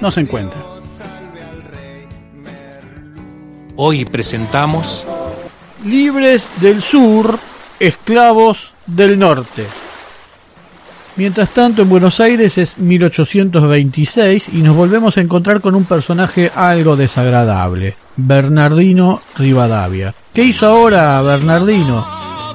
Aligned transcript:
no 0.00 0.10
se 0.10 0.20
encuentra. 0.20 0.60
Hoy 3.76 4.04
presentamos 4.04 5.06
Libres 5.84 6.50
del 6.60 6.82
sur, 6.82 7.38
esclavos 7.78 8.72
del 8.86 9.18
norte. 9.18 9.66
Mientras 11.16 11.50
tanto, 11.50 11.82
en 11.82 11.88
Buenos 11.88 12.20
Aires 12.20 12.58
es 12.58 12.78
1826 12.78 14.50
y 14.54 14.62
nos 14.62 14.76
volvemos 14.76 15.16
a 15.16 15.22
encontrar 15.22 15.60
con 15.60 15.74
un 15.74 15.84
personaje 15.84 16.50
algo 16.54 16.96
desagradable, 16.96 17.96
Bernardino 18.16 19.22
Rivadavia. 19.36 20.14
¿Qué 20.32 20.44
hizo 20.44 20.66
ahora 20.66 21.20
Bernardino? 21.22 22.06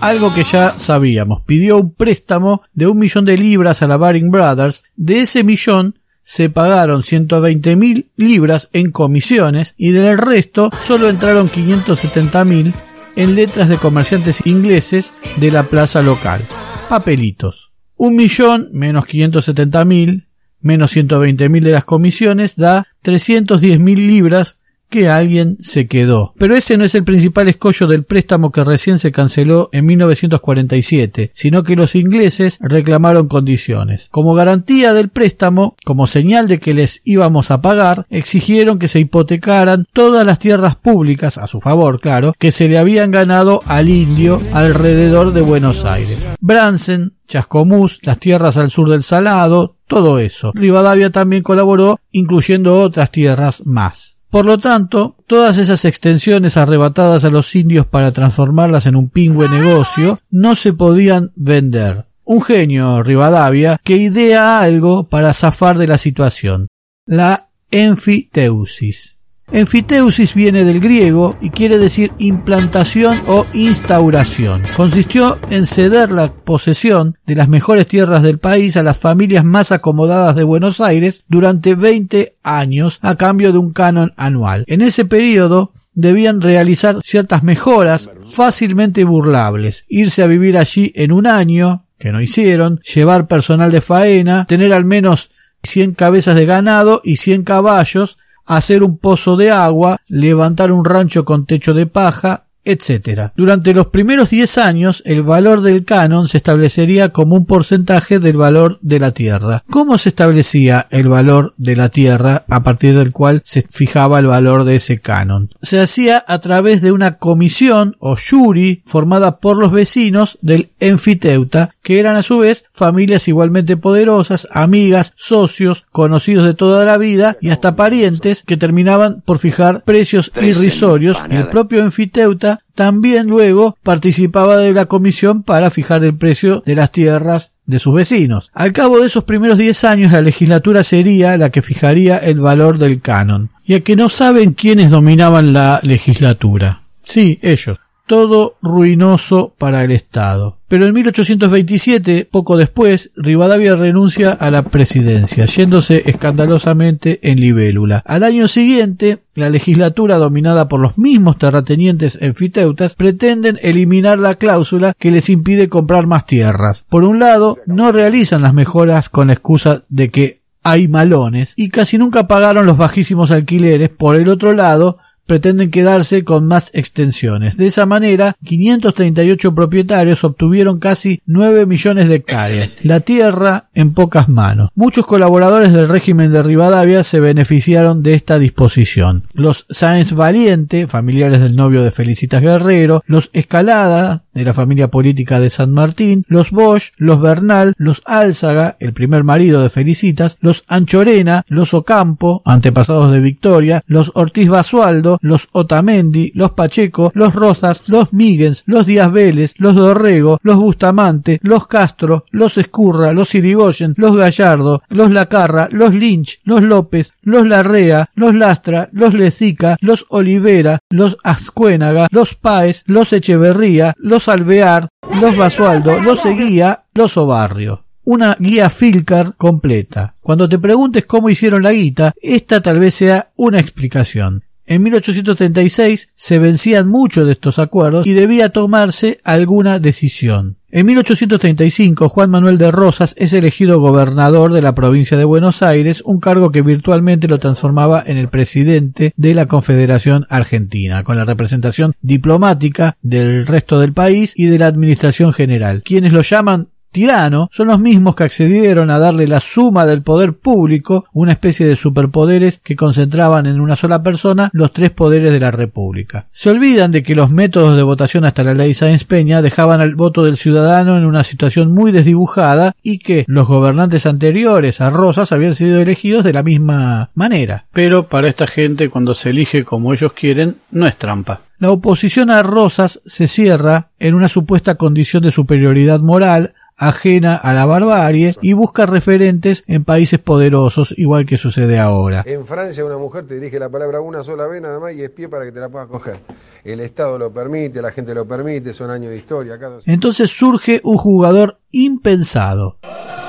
Algo 0.02 0.34
que 0.34 0.44
ya 0.44 0.78
sabíamos. 0.78 1.42
Pidió 1.46 1.78
un 1.78 1.94
préstamo 1.94 2.62
de 2.74 2.88
un 2.88 3.00
millón 3.00 3.26
de 3.26 3.38
libras 3.38 3.82
a 3.82 3.88
la 3.88 3.98
Baring 3.98 4.30
Brothers. 4.30 4.86
De 4.96 5.22
ese 5.22 5.44
millón 5.44 5.96
se 6.26 6.50
pagaron 6.50 7.04
120 7.04 7.76
mil 7.76 8.08
libras 8.16 8.70
en 8.74 8.90
comisiones 8.90 9.76
y 9.78 9.92
del 9.92 10.18
resto 10.18 10.72
solo 10.82 11.08
entraron 11.08 11.50
570 11.50 12.44
mil 12.46 12.74
en 13.16 13.36
letras 13.36 13.70
de 13.70 13.78
comerciantes 13.78 14.42
ingleses 14.44 15.14
de 15.38 15.52
la 15.52 15.70
plaza 15.70 16.02
local. 16.02 16.42
Papelitos. 16.90 17.70
Un 17.96 18.16
millón 18.16 18.70
menos 18.74 19.06
570 19.06 19.86
mil 19.86 20.28
menos 20.62 20.90
120 20.92 21.48
mil 21.48 21.64
de 21.64 21.72
las 21.72 21.86
comisiones 21.86 22.56
da 22.56 22.88
310 23.04 23.80
mil 23.80 24.08
libras 24.08 24.64
que 24.96 25.10
alguien 25.10 25.58
se 25.60 25.88
quedó. 25.88 26.34
Pero 26.38 26.56
ese 26.56 26.78
no 26.78 26.86
es 26.86 26.96
el 26.96 27.04
principal 27.04 27.50
escollo 27.50 27.86
del 27.86 28.06
préstamo 28.06 28.50
que 28.50 28.64
recién 28.64 28.98
se 28.98 29.12
canceló 29.12 29.68
en 29.74 29.86
1947, 29.88 31.32
sino 31.34 31.64
que 31.64 31.76
los 31.76 31.96
ingleses 31.96 32.60
reclamaron 32.62 33.28
condiciones. 33.28 34.08
Como 34.10 34.34
garantía 34.34 34.94
del 34.94 35.10
préstamo, 35.10 35.76
como 35.84 36.08
señal 36.08 36.48
de 36.48 36.62
que 36.62 36.74
les 36.74 37.02
íbamos 37.04 37.52
a 37.52 37.62
pagar, 37.62 38.06
exigieron 38.10 38.80
que 38.80 38.88
se 38.88 39.02
hipotecaran 39.02 39.86
todas 39.92 40.26
las 40.26 40.40
tierras 40.40 40.76
públicas, 40.76 41.38
a 41.38 41.48
su 41.48 41.60
favor, 41.60 42.00
claro, 42.00 42.34
que 42.40 42.54
se 42.54 42.70
le 42.70 42.78
habían 42.78 43.12
ganado 43.12 43.64
al 43.66 43.90
indio 43.90 44.40
alrededor 44.54 45.34
de 45.34 45.42
Buenos 45.42 45.84
Aires. 45.84 46.30
Bransen, 46.40 47.18
Chascomús, 47.28 48.00
las 48.04 48.20
tierras 48.20 48.56
al 48.56 48.72
sur 48.72 48.90
del 48.90 49.04
Salado, 49.04 49.76
todo 49.88 50.20
eso. 50.20 50.54
Rivadavia 50.54 51.10
también 51.10 51.44
colaboró, 51.44 52.00
incluyendo 52.12 52.80
otras 52.80 53.12
tierras 53.12 53.66
más. 53.66 54.15
Por 54.36 54.46
lo 54.46 54.58
tanto, 54.58 55.16
todas 55.28 55.58
esas 55.60 55.86
extensiones 55.86 56.58
arrebatadas 56.58 57.24
a 57.24 57.30
los 57.30 57.56
indios 57.56 57.88
para 57.88 58.12
transformarlas 58.12 58.86
en 58.86 58.98
un 58.98 59.08
pingüe 59.08 59.48
negocio 59.48 60.20
no 60.30 60.56
se 60.56 60.74
podían 60.74 61.32
vender. 61.38 62.08
Un 62.26 62.42
genio, 62.42 63.02
Rivadavia, 63.02 63.80
que 63.82 63.96
idea 63.96 64.60
algo 64.60 65.08
para 65.08 65.34
zafar 65.34 65.78
de 65.78 65.88
la 65.88 65.98
situación. 65.98 66.68
La 67.06 67.48
enfiteusis. 67.72 69.15
Enfiteusis 69.52 70.34
viene 70.34 70.66
del 70.66 70.80
griego 70.80 71.38
y 71.40 71.52
quiere 71.52 71.78
decir 71.78 72.12
implantación 72.18 73.22
o 73.28 73.46
instauración. 73.54 74.64
Consistió 74.76 75.38
en 75.50 75.66
ceder 75.66 76.12
la 76.12 76.32
posesión 76.32 77.18
de 77.26 77.36
las 77.36 77.48
mejores 77.48 77.88
tierras 77.88 78.24
del 78.24 78.40
país 78.40 78.76
a 78.76 78.84
las 78.84 79.00
familias 79.00 79.46
más 79.46 79.72
acomodadas 79.72 80.36
de 80.36 80.44
Buenos 80.44 80.82
Aires 80.82 81.26
durante 81.30 81.76
20 81.76 82.34
años 82.44 83.00
a 83.02 83.16
cambio 83.16 83.52
de 83.52 83.60
un 83.60 83.72
canon 83.72 84.14
anual. 84.18 84.66
En 84.68 84.82
ese 84.82 85.06
periodo 85.06 85.74
debían 85.94 86.42
realizar 86.42 86.98
ciertas 87.02 87.44
mejoras 87.44 88.12
fácilmente 88.20 89.04
burlables, 89.04 89.86
irse 89.88 90.24
a 90.24 90.28
vivir 90.28 90.58
allí 90.58 90.92
en 90.96 91.12
un 91.12 91.28
año, 91.28 91.86
que 91.98 92.12
no 92.12 92.22
hicieron, 92.22 92.80
llevar 92.82 93.28
personal 93.28 93.72
de 93.72 93.82
faena, 93.82 94.46
tener 94.46 94.74
al 94.74 94.86
menos 94.86 95.32
100 95.64 95.94
cabezas 95.94 96.36
de 96.36 96.46
ganado 96.46 97.02
y 97.04 97.18
100 97.18 97.44
caballos, 97.44 98.18
hacer 98.46 98.84
un 98.84 98.98
pozo 98.98 99.36
de 99.36 99.52
agua, 99.52 99.98
levantar 100.08 100.72
un 100.72 100.86
rancho 100.86 101.26
con 101.26 101.46
techo 101.46 101.74
de 101.74 101.88
paja, 101.88 102.44
etc. 102.66 103.32
Durante 103.36 103.74
los 103.74 103.88
primeros 103.88 104.32
10 104.32 104.58
años, 104.58 105.04
el 105.06 105.22
valor 105.24 105.62
del 105.62 105.86
canon 105.86 106.28
se 106.28 106.38
establecería 106.38 107.10
como 107.10 107.36
un 107.36 107.46
porcentaje 107.46 108.20
del 108.20 108.38
valor 108.38 108.80
de 108.82 109.00
la 109.00 109.12
tierra. 109.12 109.64
¿Cómo 109.70 109.98
se 109.98 110.10
establecía 110.10 110.88
el 110.90 111.08
valor 111.08 111.54
de 111.58 111.76
la 111.76 111.90
tierra 111.90 112.44
a 112.50 112.64
partir 112.64 112.98
del 112.98 113.12
cual 113.12 113.42
se 113.46 113.62
fijaba 113.62 114.20
el 114.20 114.28
valor 114.28 114.64
de 114.64 114.76
ese 114.76 115.00
canon? 115.00 115.50
Se 115.62 115.80
hacía 115.80 116.24
a 116.28 116.40
través 116.40 116.82
de 116.82 116.92
una 116.92 117.18
comisión 117.18 117.96
o 118.00 118.16
jury 118.18 118.82
formada 118.86 119.38
por 119.38 119.58
los 119.58 119.72
vecinos 119.72 120.38
del 120.42 120.70
enfiteuta, 120.80 121.72
que 121.84 122.00
eran 122.00 122.16
a 122.16 122.24
su 122.24 122.40
vez 122.40 122.66
familias 122.72 123.28
igualmente 123.28 123.78
poderosas, 123.78 124.48
amigas, 124.52 125.14
socios, 125.16 125.86
conocidos 125.92 126.46
de 126.46 126.54
toda 126.54 126.86
la 126.86 126.98
vida 126.98 127.38
y 127.42 127.52
hasta 127.52 127.76
parientes 127.76 128.44
que 128.44 128.58
terminaban 128.58 129.22
por 129.26 129.38
fijar 129.38 129.84
precios 129.84 130.32
irrisorios 130.42 131.18
el 131.30 131.48
propio 131.48 131.82
enfiteuta 131.82 132.55
también 132.74 133.28
luego 133.28 133.78
participaba 133.84 134.58
de 134.58 134.74
la 134.74 134.86
comisión 134.86 135.44
para 135.44 135.70
fijar 135.70 136.04
el 136.04 136.16
precio 136.16 136.64
de 136.66 136.76
las 136.76 136.92
tierras 136.92 137.56
de 137.66 137.80
sus 137.80 137.94
vecinos. 137.94 138.50
Al 138.54 138.74
cabo 138.74 139.00
de 139.00 139.08
esos 139.08 139.24
primeros 139.24 139.58
10 139.58 139.84
años 139.86 140.12
la 140.12 140.22
legislatura 140.22 140.84
sería 140.84 141.38
la 141.38 141.50
que 141.50 141.62
fijaría 141.62 142.18
el 142.18 142.40
valor 142.40 142.78
del 142.78 143.02
canon. 143.02 143.50
Y 143.66 143.76
a 143.76 143.82
que 143.82 143.96
no 143.96 144.10
saben 144.10 144.54
quiénes 144.54 144.92
dominaban 144.92 145.54
la 145.54 145.80
legislatura. 145.84 146.82
Sí, 147.04 147.40
ellos. 147.42 147.80
Todo 148.06 148.56
ruinoso 148.62 149.54
para 149.58 149.84
el 149.84 149.92
Estado. 149.92 150.58
Pero 150.68 150.88
en 150.88 150.94
1827, 150.94 152.28
poco 152.32 152.58
después, 152.58 153.12
Rivadavia 153.16 153.76
renuncia 153.76 154.32
a 154.32 154.52
la 154.52 154.64
presidencia, 154.64 155.46
yéndose 155.46 156.04
escandalosamente 156.10 157.20
en 157.32 157.40
libélula. 157.40 158.02
Al 158.06 158.24
año 158.24 158.48
siguiente, 158.48 159.20
la 159.36 159.50
legislatura 159.50 160.18
dominada 160.18 160.68
por 160.68 160.80
los 160.80 160.98
mismos 160.98 161.38
terratenientes 161.38 162.20
enfiteutas 162.22 162.96
pretenden 162.96 163.60
eliminar 163.62 164.20
la 164.20 164.36
cláusula 164.36 164.94
que 164.98 165.12
les 165.12 165.30
impide 165.30 165.70
comprar 165.70 166.08
más 166.08 166.26
tierras. 166.26 166.86
Por 166.90 167.04
un 167.04 167.20
lado, 167.20 167.58
no 167.66 167.92
realizan 167.92 168.42
las 168.42 168.54
mejoras 168.54 169.10
con 169.10 169.28
la 169.28 169.34
excusa 169.34 169.84
de 169.90 170.10
que 170.10 170.40
hay 170.64 170.88
malones 170.88 171.54
y 171.58 171.70
casi 171.70 172.00
nunca 172.00 172.28
pagaron 172.28 172.66
los 172.66 172.78
bajísimos 172.78 173.30
alquileres. 173.30 173.92
Por 173.92 174.16
el 174.16 174.30
otro 174.30 174.54
lado, 174.54 174.98
pretenden 175.26 175.72
quedarse 175.72 176.24
con 176.24 176.46
más 176.46 176.72
extensiones. 176.74 177.58
De 177.58 177.68
esa 177.68 177.86
manera, 177.86 178.36
538 178.44 179.56
propietarios 179.56 180.24
obtuvieron 180.24 180.80
casi 180.80 181.22
9 181.26 181.66
millones 181.66 182.08
de 182.10 182.16
hectáreas. 182.16 182.80
La 182.84 183.00
tierra 183.00 183.70
en 183.74 183.94
pocas 183.94 184.30
manos. 184.30 184.70
Muchos 184.76 185.06
colaboradores 185.06 185.74
del 185.74 185.90
régimen 185.90 186.32
de 186.32 186.44
Rivadavia 186.44 187.04
se 187.04 187.20
beneficiaron 187.20 188.04
de 188.04 188.14
esta 188.14 188.40
disposición. 188.40 189.24
Los 189.34 189.66
Sáenz 189.70 190.14
Valiente, 190.14 190.88
familiares 190.88 191.42
del 191.42 191.56
novio 191.56 191.84
de 191.84 191.92
Felicitas 191.92 192.42
Guerrero, 192.42 193.02
los 193.08 193.30
Escalada, 193.34 194.25
de 194.36 194.44
la 194.44 194.54
familia 194.54 194.90
política 194.90 195.40
de 195.40 195.50
San 195.50 195.72
Martín, 195.72 196.24
los 196.28 196.52
Bosch, 196.52 196.92
los 196.98 197.22
Bernal, 197.22 197.74
los 197.78 198.04
Álzaga, 198.06 198.76
el 198.80 198.94
primer 198.94 199.24
marido 199.24 199.64
de 199.64 199.70
Felicitas, 199.70 200.38
los 200.42 200.66
Anchorena, 200.68 201.44
los 201.48 201.74
Ocampo, 201.74 202.44
antepasados 202.46 203.12
de 203.12 203.22
Victoria, 203.22 203.82
los 203.88 204.12
Ortiz 204.14 204.50
Basualdo, 204.50 205.18
los 205.22 205.48
Otamendi, 205.54 206.32
los 206.36 206.52
Pacheco, 206.52 207.12
los 207.16 207.34
Rosas, 207.34 207.84
los 207.88 208.14
Míguez, 208.14 208.64
los 208.66 208.86
Díaz 208.86 209.12
Vélez, 209.12 209.54
los 209.58 209.76
Dorrego, 209.76 210.38
los 210.44 210.58
Bustamante, 210.58 211.40
los 211.42 211.66
Castro, 211.68 212.26
los 212.30 212.58
Escurra, 212.58 213.14
los 213.14 213.34
Irigoyen, 213.36 213.94
los 213.98 214.18
Gallardo, 214.18 214.84
los 214.90 215.12
Lacarra, 215.12 215.70
los 215.72 215.94
Lynch, 215.94 216.42
los 216.44 216.62
López, 216.62 217.14
los 217.22 217.48
Larrea, 217.48 218.10
los 218.16 218.36
Lastra, 218.36 218.90
los 218.92 219.14
Lezica, 219.14 219.78
los 219.80 220.06
Olivera, 220.10 220.80
los 220.90 221.18
Azcuénaga, 221.24 222.08
los 222.12 222.36
Páez, 222.36 222.84
los 222.86 223.14
Echeverría, 223.14 223.94
los 223.98 224.25
Alvear, 224.30 224.88
los 225.22 225.36
Basualdo, 225.36 226.00
los 226.00 226.20
Seguía, 226.20 226.80
los 226.94 227.18
Obarrio. 227.18 227.84
Una 228.04 228.36
guía 228.40 228.70
Filcar 228.70 229.36
completa. 229.36 230.16
Cuando 230.22 230.48
te 230.48 230.60
preguntes 230.60 231.06
cómo 231.06 231.30
hicieron 231.30 231.64
la 231.64 231.72
guita, 231.72 232.14
esta 232.22 232.62
tal 232.62 232.80
vez 232.80 232.94
sea 232.94 233.28
una 233.36 233.60
explicación. 233.60 234.44
En 234.68 234.82
1836 234.84 236.12
se 236.16 236.40
vencían 236.40 236.88
muchos 236.88 237.26
de 237.26 237.34
estos 237.34 237.60
acuerdos 237.60 238.06
y 238.08 238.14
debía 238.14 238.50
tomarse 238.50 239.20
alguna 239.24 239.80
decisión. 239.80 240.58
En 240.76 240.86
1835 240.88 242.10
Juan 242.10 242.30
Manuel 242.30 242.58
de 242.58 242.70
Rosas 242.70 243.16
es 243.18 243.32
elegido 243.32 243.80
gobernador 243.80 244.52
de 244.52 244.62
la 244.62 244.76
provincia 244.76 245.16
de 245.18 245.24
Buenos 245.24 245.64
Aires, 245.64 246.02
un 246.02 246.20
cargo 246.20 246.52
que 246.52 246.62
virtualmente 246.62 247.30
lo 247.30 247.40
transformaba 247.40 248.04
en 248.06 248.18
el 248.18 248.28
presidente 248.28 249.14
de 249.16 249.34
la 249.34 249.46
Confederación 249.46 250.26
Argentina, 250.30 251.06
con 251.06 251.16
la 251.16 251.24
representación 251.24 251.94
diplomática 252.02 252.98
del 253.02 253.48
resto 253.48 253.80
del 253.80 253.94
país 253.94 254.34
y 254.36 254.48
de 254.48 254.60
la 254.60 254.68
administración 254.68 255.32
general. 255.32 255.82
Quienes 255.82 256.12
lo 256.12 256.24
llaman 256.24 256.68
tirano 256.96 257.50
son 257.52 257.68
los 257.68 257.80
mismos 257.82 258.16
que 258.16 258.24
accedieron 258.24 258.90
a 258.90 259.00
darle 259.00 259.28
la 259.28 259.42
suma 259.42 259.86
del 259.86 260.02
poder 260.02 260.32
público, 260.32 261.04
una 261.12 261.34
especie 261.34 261.68
de 261.68 261.76
superpoderes 261.76 262.60
que 262.60 262.78
concentraban 262.78 263.48
en 263.48 263.60
una 263.60 263.76
sola 263.76 264.02
persona 264.02 264.50
los 264.54 264.72
tres 264.72 264.92
poderes 264.92 265.34
de 265.34 265.42
la 265.42 265.52
República. 265.52 266.28
Se 266.32 266.52
olvidan 266.52 266.94
de 266.94 267.04
que 267.04 267.14
los 267.14 267.30
métodos 267.30 267.76
de 267.76 267.84
votación 267.84 268.24
hasta 268.24 268.46
la 268.46 268.54
ley 268.54 268.74
Sáenz 268.74 269.04
Peña 269.04 269.42
dejaban 269.42 269.82
al 269.82 269.96
voto 269.96 270.24
del 270.24 270.38
ciudadano 270.38 270.98
en 270.98 271.04
una 271.04 271.26
situación 271.26 271.74
muy 271.74 271.92
desdibujada 271.92 272.74
y 272.82 273.00
que 273.00 273.26
los 273.28 273.46
gobernantes 273.46 274.06
anteriores 274.06 274.80
a 274.80 274.90
Rosas 274.90 275.34
habían 275.34 275.54
sido 275.54 275.82
elegidos 275.82 276.24
de 276.24 276.32
la 276.32 276.44
misma 276.44 277.10
manera. 277.14 277.66
Pero 277.74 278.08
para 278.08 278.30
esta 278.30 278.48
gente 278.48 278.90
cuando 278.90 279.16
se 279.16 279.32
elige 279.32 279.66
como 279.66 279.94
ellos 279.94 280.14
quieren 280.14 280.56
no 280.72 280.88
es 280.88 280.96
trampa. 280.96 281.42
La 281.58 281.72
oposición 281.72 282.32
a 282.32 282.44
Rosas 282.44 283.02
se 283.06 283.28
cierra 283.28 283.88
en 283.98 284.14
una 284.14 284.28
supuesta 284.28 284.76
condición 284.76 285.24
de 285.24 285.32
superioridad 285.32 286.02
moral 286.02 286.54
ajena 286.78 287.36
a 287.36 287.54
la 287.54 287.66
barbarie 287.66 288.36
y 288.42 288.54
busca 288.54 288.86
referentes 288.86 289.64
en 289.68 289.84
países 289.84 290.20
poderosos, 290.20 290.94
igual 290.98 291.26
que 291.26 291.38
sucede 291.38 291.80
ahora. 291.80 292.24
En 292.26 292.46
Francia 292.46 292.84
una 292.84 292.98
mujer 292.98 293.26
te 293.28 293.36
dirige 293.36 293.60
la 293.60 293.70
palabra 293.70 294.02
una 294.02 294.24
sola 294.24 294.46
vez 294.48 294.62
nada 294.62 294.80
más 294.80 294.94
y 294.94 295.04
es 295.04 295.10
pie 295.10 295.30
para 295.30 295.46
que 295.46 295.52
te 295.52 295.60
la 295.60 295.70
puedas 295.70 295.88
coger. 295.88 296.18
El 296.64 296.80
Estado 296.80 297.18
lo 297.18 297.32
permite, 297.32 297.82
la 297.82 297.92
gente 297.92 298.14
lo 298.14 298.26
permite, 298.26 298.74
son 298.74 298.90
años 298.90 299.12
de 299.12 299.18
historia. 299.18 299.58
Entonces 299.86 300.32
surge 300.32 300.82
un 300.84 300.98
jugador 300.98 301.58
impensado. 301.72 302.78